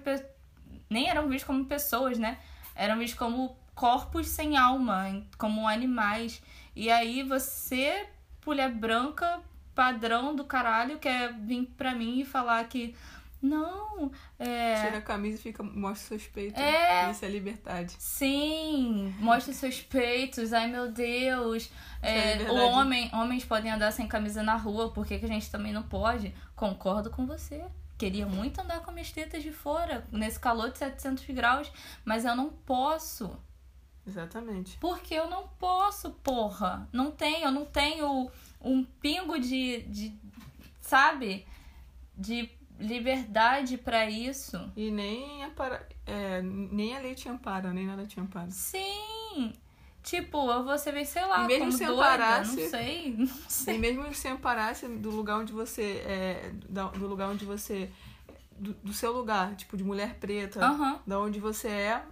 [0.89, 2.37] Nem eram vistas como pessoas, né?
[2.75, 6.43] Eram vistos como corpos sem alma, como animais.
[6.75, 8.05] E aí você,
[8.45, 9.39] mulher branca,
[9.73, 12.95] padrão do caralho, quer vir pra mim e falar que...
[13.43, 14.85] Não, é...
[14.85, 16.57] Tira a camisa e fica, mostra seus peitos.
[16.57, 17.11] É.
[17.11, 17.93] Isso é liberdade.
[17.99, 21.69] Sim, mostre seus peitos, ai meu Deus.
[22.01, 25.27] É, é o homem, homens podem andar sem camisa na rua, por que, que a
[25.27, 26.33] gente também não pode?
[26.55, 27.65] Concordo com você.
[27.97, 31.69] Queria muito andar com minhas tetas de fora, nesse calor de 700 graus,
[32.05, 33.37] mas eu não posso.
[34.07, 34.77] Exatamente.
[34.77, 36.87] Porque eu não posso, porra.
[36.93, 40.17] Não tenho, eu não tenho um pingo de, de
[40.79, 41.45] sabe?
[42.17, 42.49] De
[42.83, 44.71] liberdade pra isso.
[44.75, 48.49] E nem, ampara, é, nem a lei te ampara, nem nada te ampara.
[48.51, 49.53] Sim.
[50.03, 53.29] Tipo, eu vou ser, sei lá, E mesmo se doida, amparasse- não sei, não E
[53.47, 53.77] sei.
[53.77, 56.03] mesmo se amparasse do lugar onde você.
[56.05, 57.89] É, do lugar onde você.
[58.59, 60.99] Do, do seu lugar, tipo, de mulher preta, Aham.
[61.07, 62.03] da onde você é,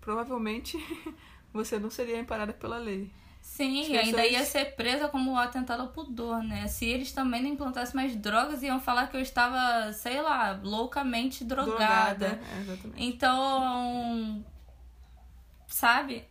[0.00, 0.76] provavelmente
[1.54, 3.10] você não seria amparada pela lei.
[3.46, 6.66] Sim, As e ainda pessoas- ia ser presa como atentado ao pudor, né?
[6.66, 11.42] Se eles também não implantassem mais drogas, iam falar que eu estava, sei lá, loucamente
[11.44, 12.38] drogada.
[12.54, 13.02] É, exatamente.
[13.02, 14.44] Então,
[15.68, 16.24] sabe?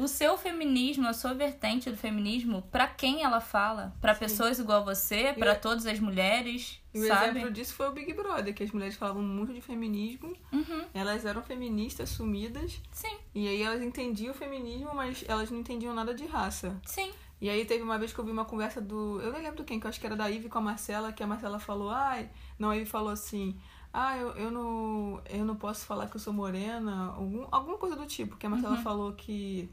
[0.00, 3.94] O seu feminismo, a sua vertente do feminismo, pra quem ela fala?
[4.00, 7.30] Pra pessoas igual você, pra E- todas as mulheres, E o sabe?
[7.38, 11.24] exemplo disso foi o Big Brother, que as mulheres falavam muito de feminismo, Uhum, elas
[11.24, 16.14] eram feministas, assumidas, sim, e aí elas entendiam o feminismo, mas elas não entendiam nada
[16.14, 16.80] de raça.
[16.86, 17.10] sim.
[17.42, 19.18] E aí teve uma vez que eu vi uma conversa do.
[19.22, 21.22] Eu nem lembro quem, que eu acho que era da Ivy com a Marcela, que
[21.22, 22.28] a Marcela falou, ai.
[22.58, 23.58] Não, a Ivy falou assim.
[23.92, 27.12] Ah, eu, eu, não, eu não posso falar que eu sou morena.
[27.16, 28.36] Algum, alguma coisa do tipo.
[28.36, 29.68] Que a Marcela falou que,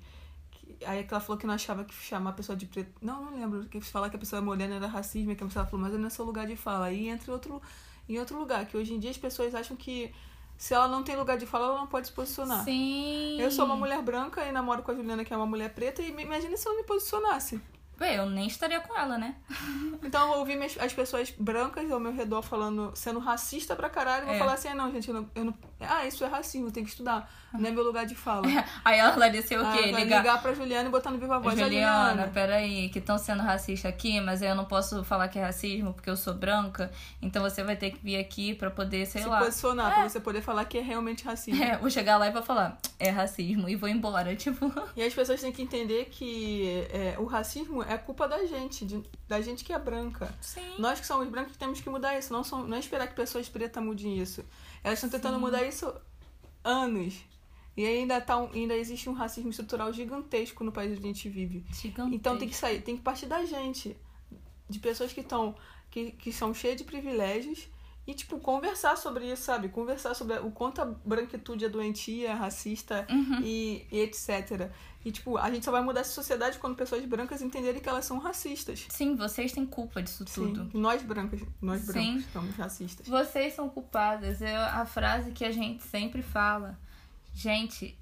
[0.51, 0.85] que.
[0.85, 2.91] Aí ela falou que não achava que chamar a pessoa de preto.
[3.01, 3.65] Não, não lembro.
[3.65, 5.31] Que falar que a pessoa é morena era racismo.
[5.31, 6.87] E que a Marcela falou, mas não é seu lugar de fala.
[6.87, 7.61] Aí entra em outro,
[8.09, 8.65] em outro lugar.
[8.65, 10.11] Que hoje em dia as pessoas acham que
[10.57, 12.63] se ela não tem lugar de fala, ela não pode se posicionar.
[12.63, 13.39] Sim.
[13.39, 16.01] Eu sou uma mulher branca e namoro com a Juliana, que é uma mulher preta,
[16.01, 17.61] e imagina se eu não me posicionasse.
[17.97, 19.35] Bem, eu nem estaria com ela, né?
[20.03, 24.27] Então eu ouvi as pessoas brancas ao meu redor falando, sendo racista pra caralho, eu
[24.27, 24.39] vou É.
[24.39, 25.53] falar assim, ah, não, gente, eu não, eu não.
[25.81, 27.29] Ah, isso é racismo, tem que estudar.
[27.59, 28.45] Não é meu lugar de fala.
[28.85, 29.91] Aí a Larissa ia o Ah, quê?
[29.91, 30.17] vai Ligar.
[30.21, 31.57] ligar pra Juliana e botar no Viva Voz.
[31.59, 32.31] "Ah, Juliana, Juliana.
[32.33, 36.09] peraí, que estão sendo racista aqui, mas eu não posso falar que é racismo porque
[36.09, 36.91] eu sou branca,
[37.21, 39.39] então você vai ter que vir aqui pra poder, sei se lá.
[39.39, 41.63] posicionar, pra você poder falar que é realmente racismo.
[41.63, 44.71] É, vou chegar lá e vou falar, é racismo, e vou embora, tipo.
[44.95, 49.03] E as pessoas têm que entender que é, o racismo é culpa da gente, de-
[49.27, 50.29] da gente que é branca.
[50.41, 50.61] Sim.
[50.79, 53.47] Nós que somos brancos temos que mudar isso, não, são, não é esperar que pessoas
[53.49, 54.43] pretas mudem isso.
[54.83, 55.93] Elas estão tentando mudar isso
[56.63, 57.15] anos.
[57.77, 61.29] E ainda, tá um- ainda existe um racismo estrutural gigantesco no país onde a gente
[61.29, 61.63] vive.
[61.71, 62.15] Gigantesco.
[62.15, 63.95] Então tem que sair, tem que partir da gente,
[64.67, 65.55] de pessoas que estão
[65.91, 67.67] que, que são cheias de privilégios
[68.05, 69.69] e tipo conversar sobre isso, sabe?
[69.69, 73.41] Conversar sobre o quanto a branquitude é doentia, racista Uhum.
[73.43, 74.69] e, e etc.
[75.05, 78.03] E tipo, a gente só vai mudar essa sociedade quando pessoas brancas entenderem que elas
[78.05, 78.85] são racistas.
[78.89, 80.63] Sim, vocês têm culpa disso tudo.
[80.65, 81.91] Sim, nós brancas, nós Sim.
[81.93, 83.07] brancos somos racistas.
[83.07, 84.41] Vocês são culpadas.
[84.41, 86.77] É a frase que a gente sempre fala.
[87.37, 87.95] Gente,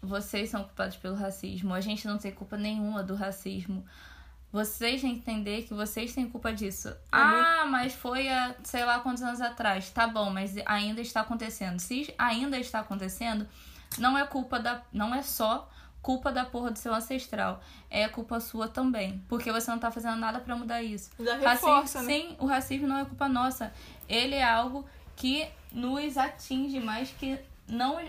[0.00, 1.74] vocês são culpados pelo racismo.
[1.74, 3.84] A gente não tem culpa nenhuma do racismo.
[4.50, 6.88] Vocês têm que entender que vocês têm culpa disso.
[7.12, 9.90] ah, mas foi há sei lá quantos anos atrás.
[9.90, 11.78] Tá bom, mas ainda está acontecendo.
[11.78, 13.46] Se ainda está acontecendo,
[13.98, 14.80] não é culpa da.
[14.90, 15.68] Não é só
[16.00, 17.60] culpa da porra do seu ancestral.
[17.90, 19.22] É culpa sua também.
[19.28, 21.10] Porque você não tá fazendo nada pra mudar isso.
[21.20, 22.14] Já Racismo, reforça, né?
[22.14, 23.74] Sim, o racismo não é culpa nossa.
[24.08, 27.38] Ele é algo que nos atinge, mas que
[27.68, 28.00] não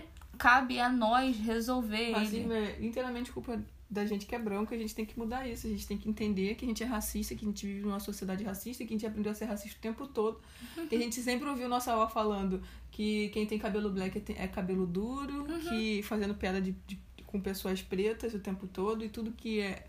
[0.42, 2.12] cabe a nós resolver ele.
[2.12, 5.66] Racismo é inteiramente culpa da gente que é branca, a gente tem que mudar isso,
[5.66, 8.00] a gente tem que entender que a gente é racista, que a gente vive numa
[8.00, 10.40] sociedade racista, que a gente aprendeu a ser racista o tempo todo,
[10.88, 14.48] que a gente sempre ouviu nossa avó falando que quem tem cabelo black é é
[14.48, 15.60] cabelo duro, Uhum.
[15.68, 19.86] que fazendo piada de, de- com pessoas pretas o tempo todo, e tudo que é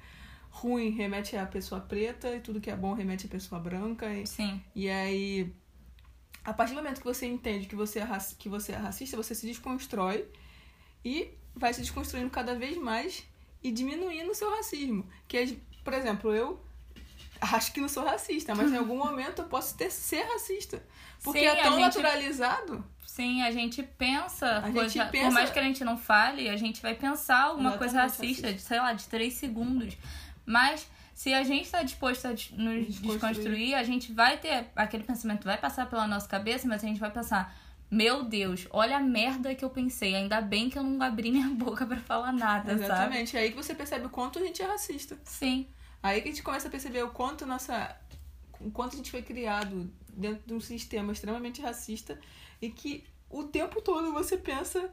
[0.50, 4.28] ruim remete à pessoa preta, e tudo que é bom remete à pessoa branca, e,
[4.28, 5.52] Sim, e aí,
[6.44, 9.34] a partir do momento que você entende que você, é que você é racista, você
[9.34, 10.26] se desconstrói
[11.04, 13.24] e vai se desconstruindo cada vez mais
[13.64, 15.08] e diminuindo o seu racismo.
[15.28, 16.62] Que, é, por exemplo, eu
[17.42, 20.84] acho que não sou racista, mas em algum momento eu posso ter, ser racista.
[21.24, 22.84] Porque Sim, é tão gente- naturalizado.
[23.06, 26.50] sim, a gente pensa, A gente coisa- pensa- por mais que a gente não fale,
[26.50, 28.54] a gente vai pensar alguma coisa racista, racista.
[28.54, 29.96] de, sei lá, de três segundos.
[30.46, 32.88] Mas se a gente está disposto a nos Desconstruir.
[33.12, 37.00] desconstruir, a gente vai ter aquele pensamento, vai passar pela nossa cabeça, mas a gente
[37.00, 37.56] vai pensar.
[37.94, 40.16] Meu Deus, olha a merda que eu pensei.
[40.16, 42.84] Ainda bem que eu não abri minha boca pra falar nada, sabe?
[42.86, 43.38] Exatamente.
[43.38, 45.16] É aí que você percebe o quanto a gente é racista.
[45.24, 45.68] Sim.
[46.02, 47.96] Aí que a gente começa a perceber o quanto nossa.
[48.60, 52.20] o quanto a gente foi criado dentro de um sistema extremamente racista
[52.60, 54.90] e que o tempo todo você pensa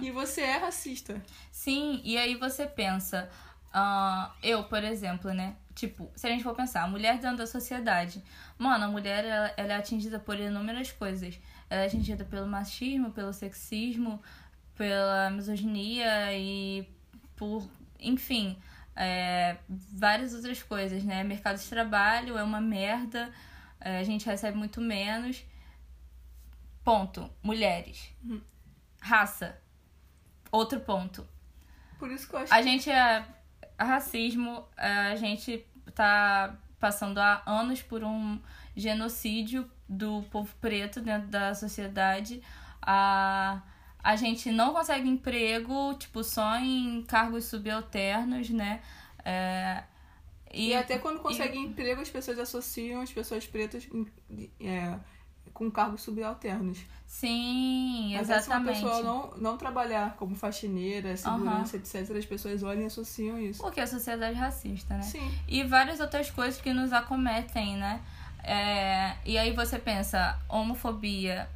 [0.00, 1.22] que você é racista.
[1.52, 3.30] Sim, e aí você pensa,
[3.72, 5.54] ah, eu, por exemplo, né?
[5.74, 8.22] Tipo, se a gente for pensar, a mulher dentro da sociedade.
[8.58, 11.38] Mano, a mulher ela, ela é atingida por inúmeras coisas.
[11.70, 14.20] É atingida pelo machismo, pelo sexismo,
[14.74, 16.86] pela misoginia e
[17.36, 17.66] por,
[17.98, 18.58] enfim,
[18.96, 21.22] é, várias outras coisas, né?
[21.22, 23.32] Mercado de trabalho é uma merda,
[23.80, 25.44] é, a gente recebe muito menos.
[26.84, 27.30] Ponto.
[27.42, 28.12] Mulheres.
[29.00, 29.56] Raça.
[30.50, 31.26] Outro ponto.
[31.98, 33.24] Por isso que eu acho A gente é
[33.78, 38.40] racismo, a gente tá passando há anos por um
[38.76, 42.40] genocídio do povo preto dentro da sociedade.
[42.80, 43.60] A,
[44.02, 48.80] a gente não consegue emprego, tipo, só em cargos subalternos, né?
[49.24, 49.82] É,
[50.52, 53.88] E, até quando consegue emprego, as pessoas associam as pessoas pretas
[54.60, 54.98] é,
[55.52, 56.78] com cargos subalternos.
[57.06, 58.80] Sim, Mas aí, se uma exatamente.
[58.80, 63.60] pessoa não, não trabalhar como faxineira, segurança, etc., as pessoas olham e associam isso.
[63.60, 65.02] Porque a sociedade é racista, né?
[65.02, 65.40] Sim.
[65.48, 68.00] E várias outras coisas que nos acometem, né?
[68.42, 71.48] É, e aí você pensa, homofobia,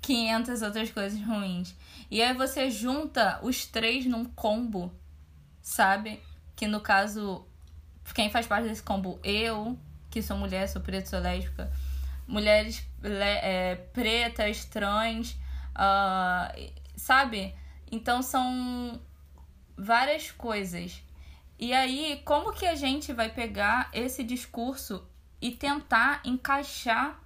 [0.00, 1.74] 500 outras coisas ruins.
[2.10, 4.92] E aí você junta os três num combo,
[5.60, 6.22] sabe?
[6.54, 7.46] Que no caso,
[8.14, 9.18] quem faz parte desse combo?
[9.24, 9.78] Eu,
[10.10, 11.72] que sou mulher, sou preta, sou lésbica.
[12.26, 15.36] Mulheres é, pretas, trans,
[15.74, 16.54] ah,
[16.96, 17.54] sabe?
[17.90, 19.00] Então são
[19.76, 21.02] várias coisas.
[21.58, 25.06] E aí, como que a gente vai pegar esse discurso
[25.40, 27.20] e tentar encaixar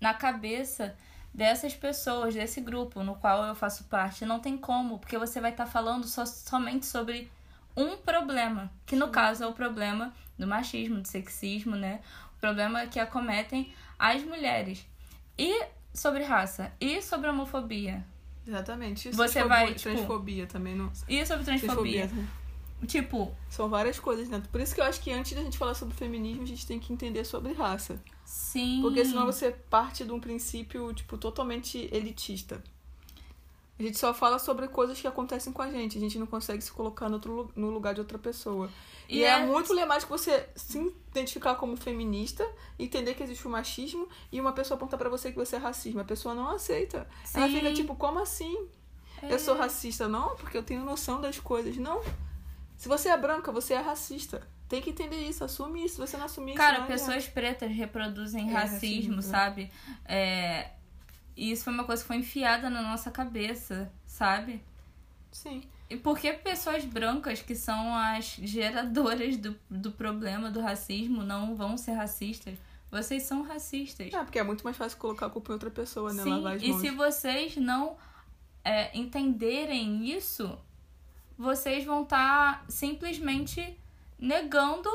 [0.00, 0.96] na cabeça
[1.32, 4.24] dessas pessoas, desse grupo no qual eu faço parte?
[4.24, 7.30] Não tem como, porque você vai estar falando só, somente sobre
[7.76, 12.00] um problema, que no caso é o problema do machismo, do sexismo, né?
[12.36, 14.86] O problema que acometem as mulheres.
[15.36, 18.04] E sobre raça, e sobre homofobia,
[18.46, 19.08] Exatamente.
[19.08, 20.92] E Você vai, tipo, Transfobia também, não.
[21.08, 22.06] e sobre transfobia.
[22.06, 22.43] Transfobia.
[22.86, 23.34] Tipo.
[23.48, 24.48] São várias coisas dentro.
[24.50, 26.78] Por isso que eu acho que antes da gente falar sobre feminismo, a gente tem
[26.78, 28.02] que entender sobre raça.
[28.24, 28.80] Sim.
[28.82, 32.62] Porque senão você parte de um princípio, tipo, totalmente elitista.
[33.76, 35.98] A gente só fala sobre coisas que acontecem com a gente.
[35.98, 38.70] A gente não consegue se colocar no, outro, no lugar de outra pessoa.
[39.08, 40.78] E, e é, é muito problemático você se
[41.10, 45.36] identificar como feminista, entender que existe o machismo e uma pessoa apontar para você que
[45.36, 46.00] você é racista.
[46.00, 47.08] A pessoa não aceita.
[47.24, 47.38] Sim.
[47.38, 48.68] Ela fica tipo, como assim?
[49.20, 49.32] É.
[49.32, 50.06] Eu sou racista?
[50.06, 51.76] Não, porque eu tenho noção das coisas.
[51.76, 52.00] Não.
[52.76, 54.46] Se você é branca, você é racista.
[54.68, 55.94] Tem que entender isso, assume isso.
[55.96, 56.80] Se você não assumir Cara, isso.
[56.82, 57.30] Cara, pessoas é.
[57.30, 59.70] pretas reproduzem é, racismo, racismo, sabe?
[60.04, 60.70] É
[61.36, 64.62] e isso foi uma coisa que foi enfiada na nossa cabeça, sabe?
[65.32, 65.62] Sim.
[65.90, 71.54] E por que pessoas brancas, que são as geradoras do, do problema do racismo, não
[71.56, 72.56] vão ser racistas?
[72.90, 74.12] Vocês são racistas.
[74.12, 76.22] É, porque é muito mais fácil colocar a culpa em outra pessoa, né?
[76.22, 77.96] Sim, e se vocês não
[78.64, 80.56] é, entenderem isso,
[81.38, 83.78] vocês vão estar tá simplesmente
[84.18, 84.90] negando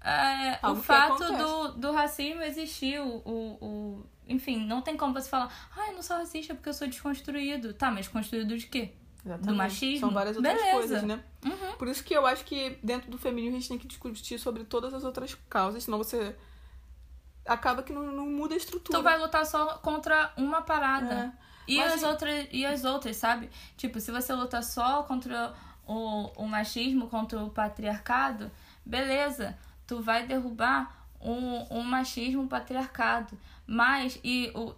[0.00, 5.28] é, o fato do, do racismo existir, o, o, o enfim, não tem como você
[5.28, 7.74] falar, ah, eu não sou racista porque eu sou desconstruído.
[7.74, 8.92] Tá, mas construído de quê?
[9.24, 9.46] Exatamente.
[9.48, 10.00] Do machismo?
[10.00, 10.72] São várias outras Beleza.
[10.72, 11.24] coisas, né?
[11.44, 11.72] Uhum.
[11.76, 14.62] Por isso que eu acho que dentro do feminismo a gente tem que discutir sobre
[14.64, 16.36] todas as outras causas, senão você
[17.44, 18.98] acaba que não, não muda a estrutura.
[18.98, 21.34] Tu vai lutar só contra uma parada.
[21.42, 21.46] É.
[21.68, 23.50] E, Mas, as outras, e as outras, sabe?
[23.76, 25.52] Tipo, se você luta só contra
[25.86, 28.50] o, o machismo, contra o patriarcado,
[28.84, 29.56] beleza.
[29.86, 33.38] Tu vai derrubar um, um machismo, patriarcado.
[33.66, 34.74] Mas, e o,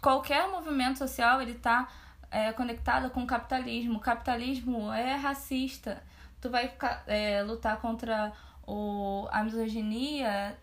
[0.00, 1.88] qualquer movimento social, ele tá
[2.30, 3.98] é, conectado com o capitalismo.
[3.98, 6.02] O capitalismo é racista.
[6.40, 6.72] Tu vai
[7.06, 8.32] é, lutar contra
[8.66, 10.56] o, a misoginia,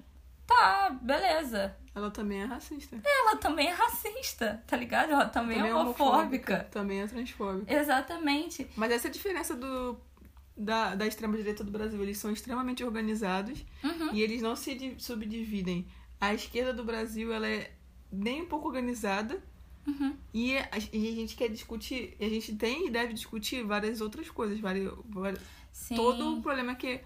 [0.49, 1.75] tá, beleza.
[1.93, 2.97] Ela também é racista.
[3.03, 5.11] Ela também é racista, tá ligado?
[5.11, 6.03] Ela também, também é homofóbica.
[6.03, 6.67] homofóbica.
[6.71, 7.73] Também é transfóbica.
[7.73, 8.67] Exatamente.
[8.75, 9.97] Mas essa é a diferença do
[10.57, 12.01] da, da extrema-direita do Brasil.
[12.01, 14.13] Eles são extremamente organizados uhum.
[14.13, 15.87] e eles não se subdividem.
[16.19, 17.71] A esquerda do Brasil, ela é
[18.11, 19.41] nem um pouco organizada
[19.87, 20.15] uhum.
[20.33, 24.29] e, a, e a gente quer discutir, a gente tem e deve discutir várias outras
[24.29, 24.59] coisas.
[24.59, 25.41] Várias, várias,
[25.95, 27.01] todo o problema que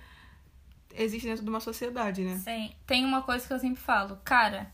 [0.94, 2.38] existe dentro de uma sociedade, né?
[2.38, 2.74] Sim.
[2.86, 4.20] Tem uma coisa que eu sempre falo.
[4.24, 4.72] Cara,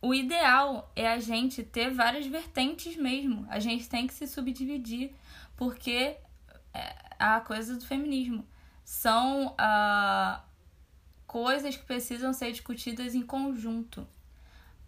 [0.00, 3.46] o ideal é a gente ter várias vertentes mesmo.
[3.48, 5.12] A gente tem que se subdividir.
[5.56, 6.16] Porque
[6.72, 8.46] é, a coisa do feminismo.
[8.84, 10.42] São uh,
[11.26, 14.06] coisas que precisam ser discutidas em conjunto.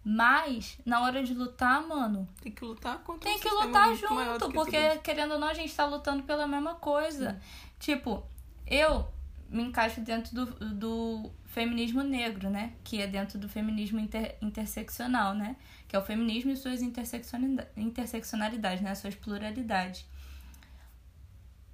[0.03, 2.29] Mas, na hora de lutar, mano.
[2.41, 5.85] Tem que lutar contra Tem que lutar junto, porque, querendo ou não, a gente tá
[5.85, 7.33] lutando pela mesma coisa.
[7.33, 7.39] Sim.
[7.79, 8.23] Tipo,
[8.65, 9.05] eu
[9.49, 12.73] me encaixo dentro do, do feminismo negro, né?
[12.83, 15.55] Que é dentro do feminismo inter, interseccional, né?
[15.87, 18.93] Que é o feminismo e suas interseccionalidades, né?
[18.95, 20.05] Suas pluralidades.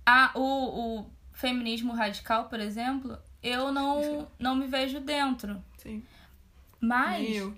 [0.05, 5.63] A, o, o feminismo radical, por exemplo, eu não, não me vejo dentro.
[5.77, 6.03] Sim.
[6.79, 7.51] Mas.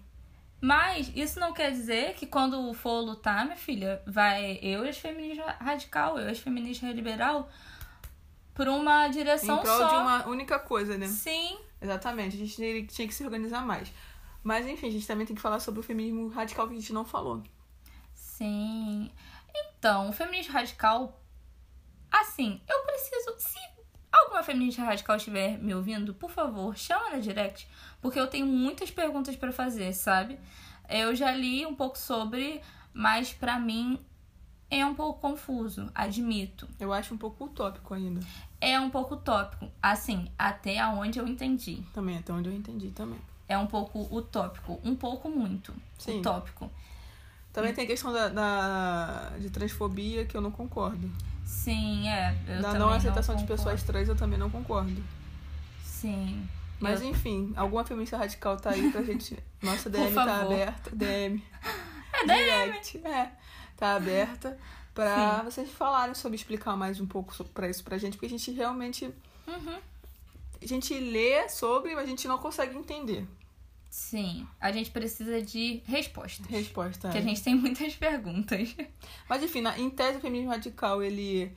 [0.62, 4.98] Mas isso não quer dizer que quando for lutar, minha filha, vai eu e as
[4.98, 7.52] feministas radical, eu e as feministas liberal,
[8.56, 9.90] por uma direção em prol só.
[9.90, 11.08] de uma única coisa, né?
[11.08, 11.60] Sim.
[11.80, 12.36] Exatamente.
[12.36, 13.92] A gente tinha que se organizar mais.
[14.44, 16.94] Mas enfim, a gente também tem que falar sobre o feminismo radical que a gente
[16.94, 17.44] não falou.
[18.14, 19.12] Sim.
[19.54, 21.22] Então, o feminismo radical
[22.22, 23.36] Assim, eu preciso.
[23.38, 23.60] Se
[24.12, 27.68] alguma feminista radical estiver me ouvindo, por favor, chama na direct,
[28.02, 30.40] porque eu tenho muitas perguntas para fazer, sabe?
[30.90, 32.62] Eu já li um pouco sobre,
[32.94, 34.00] mas para mim
[34.80, 36.68] é um pouco confuso, admito.
[36.80, 38.22] Eu acho um pouco utópico ainda.
[38.60, 41.84] É um pouco utópico, assim, até onde eu entendi.
[41.94, 43.20] Também, até onde eu entendi também.
[43.48, 46.20] É um pouco utópico, um pouco muito Sim.
[46.20, 46.70] utópico.
[47.54, 51.10] Também tem a questão da, da, de transfobia que eu não concordo.
[51.46, 52.36] Sim, é.
[52.48, 55.02] Eu da não aceitação não de pessoas trans eu também não concordo.
[55.84, 56.46] Sim.
[56.80, 57.08] Mas eu...
[57.08, 59.38] enfim, alguma feminista radical tá aí pra gente.
[59.62, 60.90] Nossa DM tá aberta.
[60.94, 61.42] DM.
[62.18, 62.72] É DM.
[62.72, 63.02] Direct.
[63.06, 63.30] É.
[63.78, 64.58] Tá aberta
[64.94, 65.46] pra Sim.
[65.46, 69.06] vocês falarem sobre explicar mais um pouco pra isso pra gente, porque a gente realmente.
[69.48, 69.80] Uhum.
[70.62, 73.28] A gente lê sobre, mas a gente não consegue entender.
[73.90, 76.46] Sim, a gente precisa de respostas.
[76.48, 77.10] Resposta.
[77.10, 77.22] Que é.
[77.22, 78.76] a gente tem muitas perguntas.
[79.30, 81.52] Mas enfim, na, em tese o feminismo radical, ele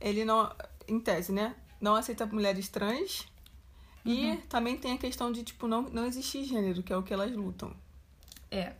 [0.00, 0.54] ele não
[0.86, 3.26] em tese, né, não aceita mulheres trans.
[4.04, 4.34] Uhum.
[4.34, 7.14] E também tem a questão de tipo não não existir gênero, que é o que
[7.14, 7.74] elas lutam.
[8.50, 8.74] É.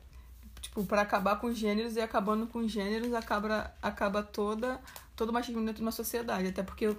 [0.65, 4.81] Tipo, para acabar com os gêneros e acabando com os gêneros acaba acaba toda
[5.15, 6.97] todo o machismo dentro de uma sociedade, até porque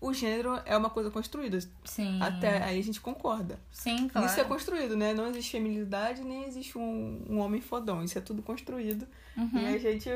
[0.00, 1.58] o gênero é uma coisa construída.
[1.84, 2.22] Sim.
[2.22, 3.58] Até aí a gente concorda.
[3.72, 4.28] Sim, claro.
[4.28, 5.12] Isso é construído, né?
[5.12, 8.04] Não existe feminilidade, nem existe um, um homem fodão.
[8.04, 9.08] Isso é tudo construído.
[9.36, 9.58] Uhum.
[9.58, 10.08] E a gente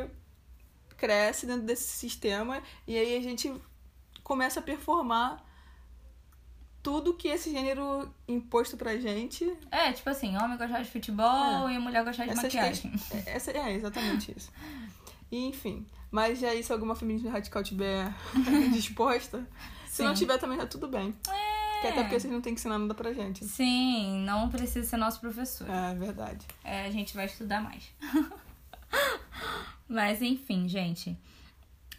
[0.96, 3.52] cresce dentro desse sistema e aí a gente
[4.22, 5.44] começa a performar
[6.82, 9.50] tudo que esse gênero imposto pra gente.
[9.70, 11.74] É, tipo assim, homem gostar de futebol é.
[11.74, 12.90] e mulher gostar de maquiagem.
[12.90, 14.50] Que, é, essa, é, exatamente isso.
[15.30, 15.86] E, enfim.
[16.10, 18.12] Mas aí, se alguma feminista radical tiver
[18.72, 19.46] disposta,
[19.86, 20.04] se Sim.
[20.04, 21.14] não tiver também tá tudo bem.
[21.28, 21.80] É.
[21.80, 23.44] Que até porque vocês não têm que ensinar nada pra gente.
[23.44, 25.68] Sim, não precisa ser nosso professor.
[25.68, 26.46] É, verdade.
[26.62, 27.84] É, a gente vai estudar mais.
[29.88, 31.16] Mas enfim, gente.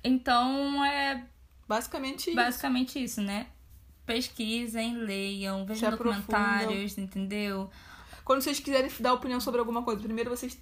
[0.04, 1.26] Então é.
[1.68, 2.36] Basicamente isso.
[2.36, 3.48] Basicamente isso, né?
[4.06, 7.70] Pesquisem, leiam, vejam documentários, entendeu?
[8.24, 10.58] Quando vocês quiserem dar opinião sobre alguma coisa, primeiro vocês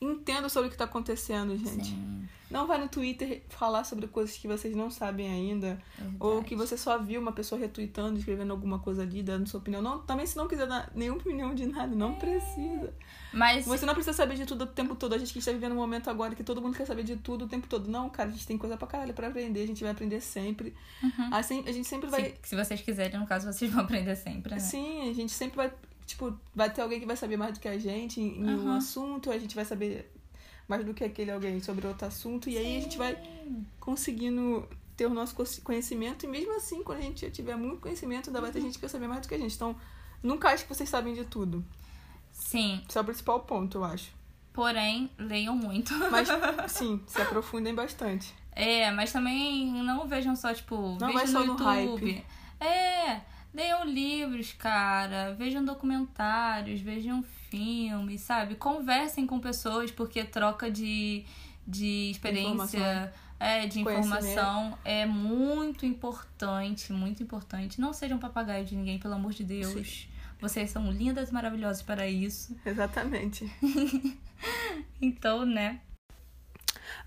[0.00, 1.88] entendam sobre o que está acontecendo, gente.
[1.88, 2.28] Sim.
[2.50, 5.80] Não vai no Twitter falar sobre coisas que vocês não sabem ainda.
[5.96, 6.16] Verdade.
[6.18, 9.80] Ou que você só viu uma pessoa retweetando, escrevendo alguma coisa ali, dando sua opinião.
[9.80, 12.16] Não, também se não quiser dar nenhuma opinião de nada, não é.
[12.16, 12.92] precisa.
[13.32, 13.64] Mas...
[13.66, 15.14] Você não precisa saber de tudo o tempo todo.
[15.14, 17.44] A gente que está vivendo um momento agora que todo mundo quer saber de tudo
[17.44, 17.88] o tempo todo.
[17.88, 19.62] Não, cara, a gente tem coisa pra caralho pra aprender.
[19.62, 20.74] A gente vai aprender sempre.
[21.04, 21.32] Uhum.
[21.32, 22.34] Assim, a gente sempre vai...
[22.42, 24.58] Se, se vocês quiserem, no caso, vocês vão aprender sempre, né?
[24.58, 25.72] Sim, a gente sempre vai...
[26.10, 28.64] Tipo, vai ter alguém que vai saber mais do que a gente em, uhum.
[28.64, 29.30] um assunto.
[29.30, 30.12] A gente vai saber
[30.66, 32.50] mais do que aquele alguém sobre outro assunto.
[32.50, 33.16] E aí a gente vai
[33.78, 36.26] conseguindo ter o nosso conhecimento.
[36.26, 38.80] E mesmo assim, quando a gente já tiver muito conhecimento, ainda vai ter gente que
[38.80, 39.54] vai saber mais do que a gente.
[39.54, 39.76] Então,
[40.20, 41.64] nunca acho que vocês sabem de tudo.
[42.32, 42.82] Sim.
[42.88, 44.10] Esse é o principal ponto, eu acho.
[44.52, 45.94] Porém, leiam muito.
[46.10, 46.28] Mas,
[46.72, 48.34] sim, se aprofundem bastante.
[48.50, 52.12] É, mas também não vejam só, tipo, não vejam no YouTube.
[52.12, 52.26] Hype.
[52.58, 53.20] É,
[53.52, 55.34] leiam livros, cara.
[55.34, 58.54] Vejam documentários, vejam filmes, sabe?
[58.54, 61.24] Conversem com pessoas, porque troca de,
[61.66, 63.12] de experiência, informação.
[63.38, 67.80] É, de informação é muito importante, muito importante.
[67.80, 69.88] Não sejam papagaio de ninguém, pelo amor de Deus.
[69.88, 70.10] Sim.
[70.40, 72.56] Vocês são lindas e maravilhosas para isso.
[72.64, 73.50] Exatamente.
[75.00, 75.80] então, né?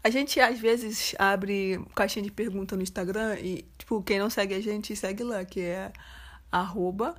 [0.03, 4.53] A gente às vezes abre caixinha de pergunta no Instagram e, tipo, quem não segue
[4.53, 5.91] a gente, segue lá, que é
[6.53, 7.15] arroba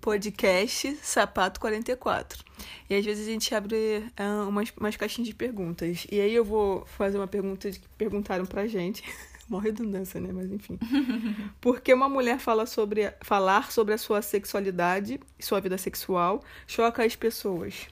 [0.00, 2.44] podcast Sapato 44.
[2.88, 6.06] E às vezes a gente abre uh, umas, umas caixinhas de perguntas.
[6.10, 9.02] E aí eu vou fazer uma pergunta que perguntaram pra gente.
[9.50, 10.30] Mó redundância, né?
[10.32, 10.78] Mas enfim.
[11.60, 16.44] Por que uma mulher fala sobre, falar sobre a sua sexualidade e sua vida sexual
[16.66, 17.88] choca as pessoas?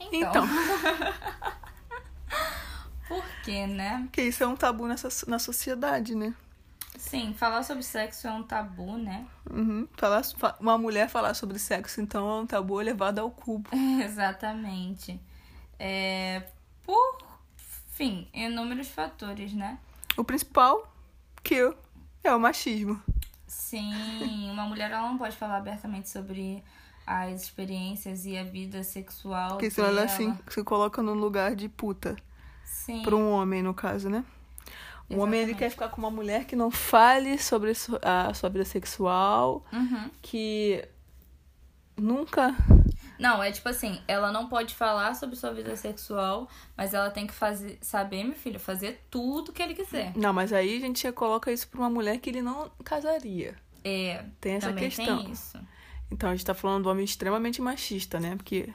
[0.00, 0.44] Então.
[0.44, 0.48] então.
[3.06, 4.00] Por quê, né?
[4.06, 6.34] Porque isso é um tabu nessa, na sociedade, né?
[6.96, 9.26] Sim, falar sobre sexo é um tabu, né?
[9.50, 9.86] Uhum.
[9.96, 10.22] Falar,
[10.60, 13.68] uma mulher falar sobre sexo, então, é um tabu elevado ao cubo.
[14.02, 15.20] Exatamente.
[15.78, 16.42] É,
[16.82, 17.18] por
[17.88, 19.78] fim, inúmeros fatores, né?
[20.16, 20.92] O principal,
[21.42, 21.74] que
[22.22, 23.00] é o machismo.
[23.46, 23.92] Sim,
[24.50, 26.62] uma mulher ela não pode falar abertamente sobre
[27.06, 29.50] as experiências e a vida sexual.
[29.50, 32.16] Porque senão ela assim, se coloca no lugar de puta.
[32.64, 33.02] Sim.
[33.02, 34.24] Para um homem, no caso, né?
[35.10, 38.64] Um homem ele quer ficar com uma mulher que não fale sobre a sua vida
[38.64, 40.10] sexual, uhum.
[40.22, 40.82] que
[41.96, 42.54] nunca.
[43.18, 47.26] Não, é tipo assim, ela não pode falar sobre sua vida sexual, mas ela tem
[47.26, 50.12] que fazer, saber, meu filho, fazer tudo que ele quiser.
[50.16, 53.54] Não, mas aí a gente coloca isso pra uma mulher que ele não casaria.
[53.84, 54.24] É.
[54.40, 55.22] Tem essa questão.
[55.22, 55.58] Tem isso.
[56.10, 58.36] Então a gente tá falando do homem extremamente machista, né?
[58.36, 58.68] Porque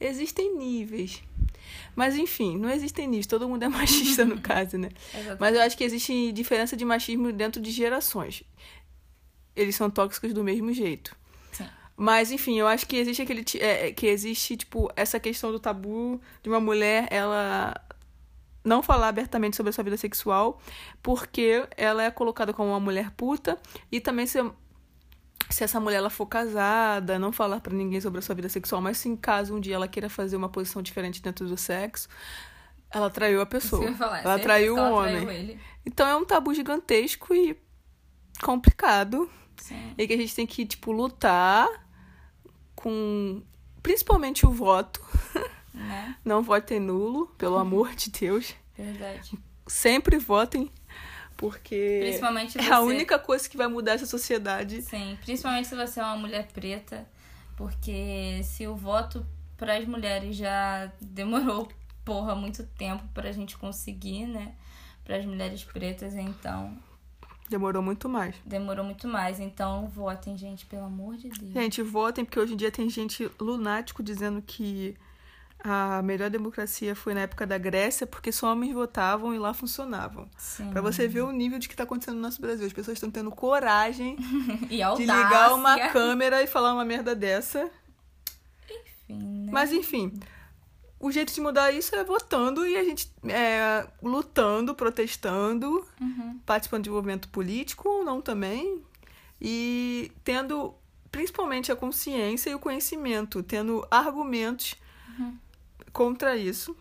[0.00, 1.22] existem níveis.
[1.94, 4.88] Mas enfim, não existem níveis, todo mundo é machista no caso, né?
[5.38, 8.42] Mas eu acho que existe diferença de machismo dentro de gerações.
[9.54, 11.14] Eles são tóxicos do mesmo jeito.
[11.52, 11.66] Sim.
[11.96, 15.60] Mas enfim, eu acho que existe aquele é, é, que existe tipo essa questão do
[15.60, 17.74] tabu de uma mulher ela
[18.64, 20.60] não falar abertamente sobre a sua vida sexual,
[21.02, 23.58] porque ela é colocada como uma mulher puta
[23.90, 24.44] e também ser
[25.50, 28.80] se essa mulher ela for casada, não falar para ninguém sobre a sua vida sexual,
[28.80, 32.08] mas se em caso um dia ela queira fazer uma posição diferente dentro do sexo,
[32.90, 33.92] ela traiu a pessoa.
[33.94, 35.24] Falar, ela traiu o homem.
[35.24, 37.58] Traiu então é um tabu gigantesco e
[38.42, 39.30] complicado.
[39.56, 39.94] Sim.
[39.96, 41.68] E que a gente tem que, tipo, lutar
[42.74, 43.42] com
[43.82, 45.00] principalmente o voto.
[45.72, 46.16] Né?
[46.24, 48.54] Não votem nulo, pelo amor de Deus.
[48.76, 49.38] Verdade.
[49.66, 50.70] Sempre votem
[51.40, 54.82] porque principalmente é a única coisa que vai mudar essa sociedade.
[54.82, 57.08] Sim, principalmente se você é uma mulher preta,
[57.56, 59.26] porque se o voto
[59.56, 61.66] para as mulheres já demorou,
[62.04, 64.54] porra, muito tempo pra gente conseguir, né?
[65.02, 66.76] Para as mulheres pretas, então
[67.48, 68.36] Demorou muito mais.
[68.44, 69.40] Demorou muito mais.
[69.40, 71.52] Então, votem, gente, pelo amor de Deus.
[71.52, 74.94] Gente, votem, porque hoje em dia tem gente lunático dizendo que
[75.62, 80.28] a melhor democracia foi na época da Grécia, porque só homens votavam e lá funcionavam.
[80.70, 82.66] Para você ver o nível de que está acontecendo no nosso Brasil.
[82.66, 84.16] As pessoas estão tendo coragem
[84.96, 87.70] de ligar uma câmera e falar uma merda dessa.
[88.70, 89.50] Enfim, né?
[89.52, 90.18] Mas enfim,
[90.98, 96.38] o jeito de mudar isso é votando e a gente é, lutando, protestando, Uhum.
[96.46, 98.82] participando de movimento político ou não também.
[99.40, 100.74] E tendo
[101.10, 104.74] principalmente a consciência e o conhecimento, tendo argumentos
[105.18, 105.36] Uhum.
[105.92, 106.76] Contra isso,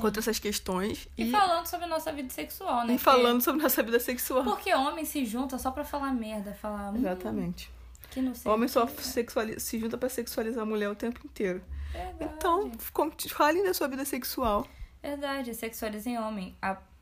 [0.00, 1.08] contra essas questões.
[1.16, 2.94] E, falando sobre a nossa vida sexual, né?
[2.94, 4.44] e falando sobre nossa vida sexual.
[4.44, 6.92] Porque, homem se junta só pra falar merda, falar.
[6.92, 7.70] "Hum, Exatamente.
[8.10, 8.50] Que não sei.
[8.50, 11.62] Homem só é." se junta pra sexualizar a mulher o tempo inteiro.
[11.92, 12.32] Verdade.
[12.36, 14.66] Então, con- falem da sua vida sexual.
[15.02, 16.56] Verdade, sexualizem homem.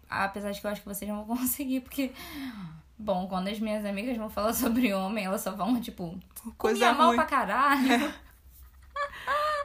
[0.09, 2.13] Apesar de que eu acho que vocês não vão conseguir, porque.
[2.99, 6.19] Bom, quando as minhas amigas vão falar sobre homem, elas só vão, tipo,
[6.57, 8.13] Coisa comia mal pra caralho.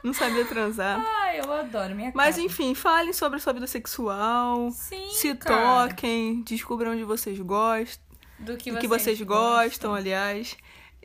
[0.03, 0.99] Não sabia transar.
[0.99, 2.45] Ai, eu adoro minha Mas cara.
[2.45, 4.71] enfim, falem sobre sua vida sexual.
[4.71, 5.87] Sim, se cara.
[5.89, 8.03] toquem, descubram onde vocês gostam,
[8.39, 10.57] do que, do que vocês gostam, aliás.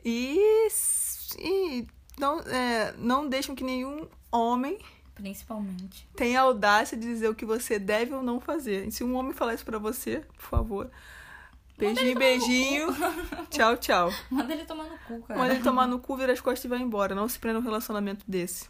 [0.03, 0.39] E,
[1.37, 1.85] e
[2.17, 4.79] não, é, não deixem que nenhum homem
[5.13, 6.07] Principalmente.
[6.15, 8.87] tenha a audácia de dizer o que você deve ou não fazer.
[8.87, 10.91] E se um homem falar isso pra você, por favor,
[11.77, 12.87] beijinho, beijinho,
[13.49, 14.13] tchau, tchau.
[14.29, 15.39] Manda ele tomar no cu, cara.
[15.39, 17.13] Manda ele tomar no cu, vira as costas e vai embora.
[17.13, 18.69] Não se prenda num relacionamento desse.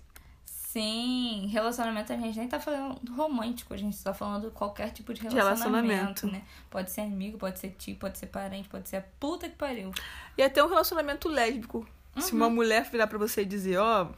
[0.79, 5.21] Sim, relacionamento a gente nem tá falando romântico, a gente tá falando qualquer tipo de
[5.21, 6.27] relacionamento, relacionamento.
[6.27, 6.43] né?
[6.69, 9.91] Pode ser amigo, pode ser tio, pode ser parente, pode ser a puta que pariu.
[10.37, 11.87] E até um relacionamento lésbico.
[12.19, 12.37] Se Uhum.
[12.37, 14.09] uma mulher virar pra você e dizer, ó,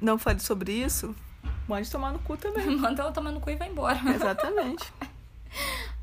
[0.00, 1.12] não fale sobre isso,
[1.66, 2.64] pode tomar no cu também.
[2.78, 3.98] Manda ela tomar no cu e vai embora.
[4.14, 4.92] Exatamente.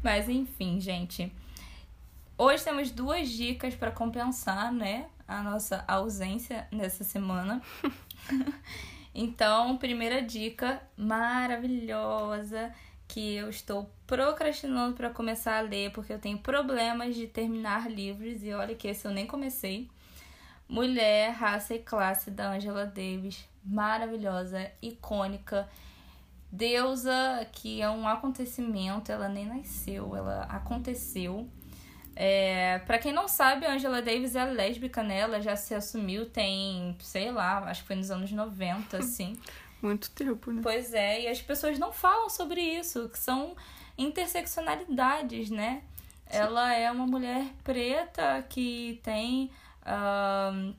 [0.03, 1.31] Mas enfim, gente.
[2.37, 7.61] Hoje temos duas dicas pra compensar, né, a nossa ausência nessa semana.
[9.13, 12.73] então, primeira dica maravilhosa
[13.07, 18.43] que eu estou procrastinando pra começar a ler porque eu tenho problemas de terminar livros
[18.43, 19.87] e olha que esse eu nem comecei.
[20.67, 25.69] Mulher, Raça e Classe da Angela Davis, maravilhosa, icônica,
[26.51, 31.47] deusa que é um acontecimento, ela nem nasceu, ela aconteceu.
[32.15, 35.19] É, para quem não sabe, a Angela Davis é lésbica, né?
[35.19, 39.37] Ela já se assumiu tem, sei lá, acho que foi nos anos 90, assim.
[39.81, 40.61] Muito tempo, né?
[40.63, 43.55] Pois é, e as pessoas não falam sobre isso, que são
[43.97, 45.83] interseccionalidades, né?
[46.27, 49.51] Ela é uma mulher preta que tem.
[49.85, 50.73] ahn,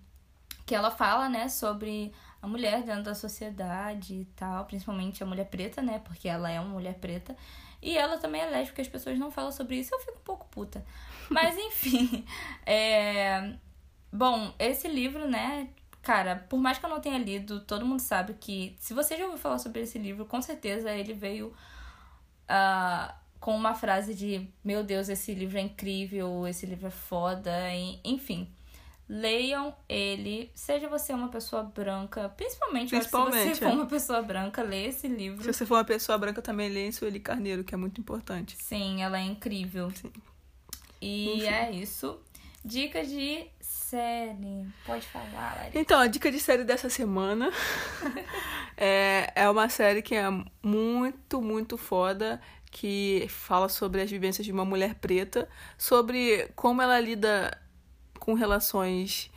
[0.67, 2.11] que ela fala, né, sobre
[2.41, 6.01] a mulher dentro da sociedade e tal, principalmente a mulher preta, né?
[6.05, 7.37] Porque ela é uma mulher preta.
[7.83, 10.47] E ela também é lésbica, as pessoas não falam sobre isso, eu fico um pouco
[10.51, 10.85] puta.
[11.31, 12.25] Mas enfim,
[12.67, 13.55] é.
[14.13, 15.69] Bom, esse livro, né,
[16.01, 19.25] cara, por mais que eu não tenha lido, todo mundo sabe que se você já
[19.25, 21.53] ouviu falar sobre esse livro, com certeza ele veio
[22.49, 27.51] ah, com uma frase de meu Deus, esse livro é incrível, esse livro é foda,
[28.05, 28.49] enfim.
[29.07, 33.75] Leiam ele, seja você uma pessoa branca, principalmente, que se Principalmente, você for é.
[33.75, 35.43] uma pessoa branca, leia esse livro.
[35.43, 38.57] Se você for uma pessoa branca, também leia Sueli Carneiro, que é muito importante.
[38.59, 39.91] Sim, ela é incrível.
[39.91, 40.11] Sim.
[41.05, 41.47] E Enfim.
[41.49, 42.19] é isso.
[42.65, 44.67] Dicas de série.
[44.87, 45.79] Pode falar, Larissa.
[45.79, 47.51] Então, a dica de série dessa semana
[48.77, 50.25] é, é uma série que é
[50.63, 52.41] muito, muito foda,
[52.71, 57.57] que fala sobre as vivências de uma mulher preta, sobre como ela lida
[58.19, 59.31] com relações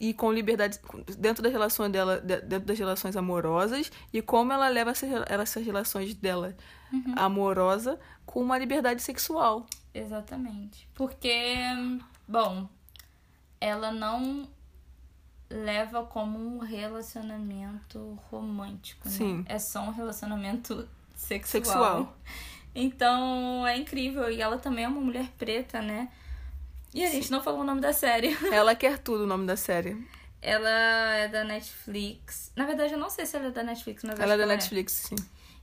[0.00, 0.78] e com liberdade
[1.18, 6.14] dentro das relações dela, de- dentro das relações amorosas e como ela leva essas, relações
[6.14, 6.56] dela
[7.16, 9.66] amorosa com uma liberdade sexual.
[9.92, 10.88] Exatamente.
[10.94, 11.56] Porque,
[12.26, 12.68] bom,
[13.60, 14.48] ela não
[15.50, 19.14] leva como um relacionamento romântico, né?
[19.14, 19.44] Sim.
[19.48, 21.64] É só um relacionamento sexual.
[21.64, 22.16] Sexual.
[22.74, 24.30] Então, é incrível.
[24.30, 26.08] E ela também é uma mulher preta, né?
[26.94, 28.36] E a gente não falou o nome da série.
[28.50, 30.06] Ela quer tudo, o nome da série.
[30.40, 30.70] Ela
[31.16, 32.50] é da Netflix.
[32.56, 34.48] Na verdade, eu não sei se ela é da Netflix, mas Ela é da que
[34.48, 35.16] Netflix, sim.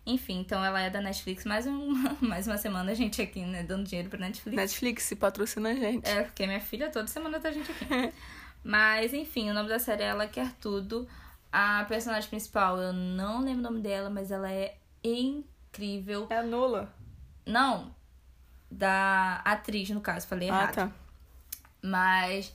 [0.06, 1.45] Enfim, então ela é da Netflix.
[1.45, 3.64] Mais, um, mais uma semana a gente aqui, né?
[3.64, 4.56] Dando dinheiro pra Netflix.
[4.56, 6.08] Netflix se patrocina a gente.
[6.08, 7.86] É, porque minha filha toda semana tá a gente aqui.
[8.64, 11.08] Mas, enfim, o nome da série é Ela Quer Tudo.
[11.51, 16.28] A personagem principal, eu não lembro o nome dela, mas ela é incrível.
[16.30, 16.93] É a Nola.
[17.45, 17.95] Não,
[18.70, 20.74] da atriz, no caso, falei Ah, errado.
[20.76, 20.91] tá.
[21.82, 22.53] Mas,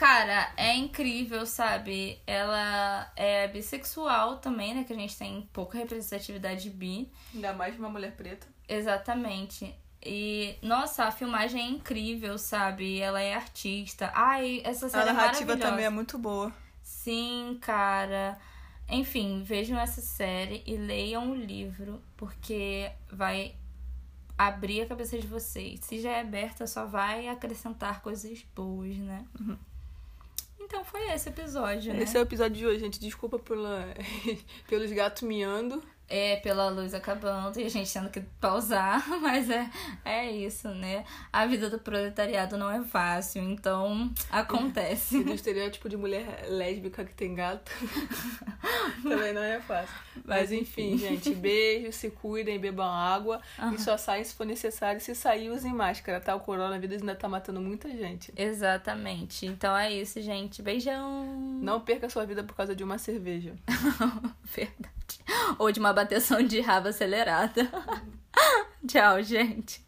[0.00, 2.18] cara, é incrível, sabe?
[2.26, 4.82] Ela é bissexual também, né?
[4.82, 7.12] Que a gente tem pouca representatividade de bi.
[7.34, 8.46] Ainda mais de uma mulher preta.
[8.66, 9.74] Exatamente.
[10.02, 12.98] E, nossa, a filmagem é incrível, sabe?
[12.98, 14.10] Ela é artista.
[14.14, 15.70] Ai, essa A série é narrativa maravilhosa.
[15.70, 16.50] também é muito boa.
[16.82, 18.38] Sim, cara.
[18.88, 23.54] Enfim, vejam essa série e leiam o livro, porque vai
[24.38, 25.80] abrir a cabeça de vocês.
[25.80, 29.26] Se já é aberta, só vai acrescentar coisas boas, né?
[29.38, 29.58] Uhum.
[30.70, 32.04] Então foi esse episódio, né?
[32.04, 33.00] Esse é o episódio de hoje, gente.
[33.00, 33.92] Desculpa pela...
[34.70, 35.82] pelos gatos miando.
[36.10, 39.70] É, pela luz acabando e a gente tendo que pausar, mas é,
[40.04, 41.04] é isso, né?
[41.32, 45.18] A vida do proletariado não é fácil, então acontece.
[45.18, 47.70] E do estereótipo de mulher lésbica que tem gato
[49.02, 49.94] também não é fácil.
[50.24, 53.74] Mas, enfim, gente, beijo, se cuidem, bebam água uhum.
[53.74, 55.00] e só saem se for necessário.
[55.00, 56.34] Se sair, usem máscara, tá?
[56.34, 58.32] O coronavírus ainda tá matando muita gente.
[58.36, 59.46] Exatamente.
[59.46, 60.62] Então é isso, gente.
[60.62, 61.24] Beijão!
[61.60, 63.54] Não perca sua vida por causa de uma cerveja.
[64.44, 64.99] Verdade.
[65.58, 67.70] Ou de uma bateção de raba acelerada.
[68.86, 69.84] Tchau, gente.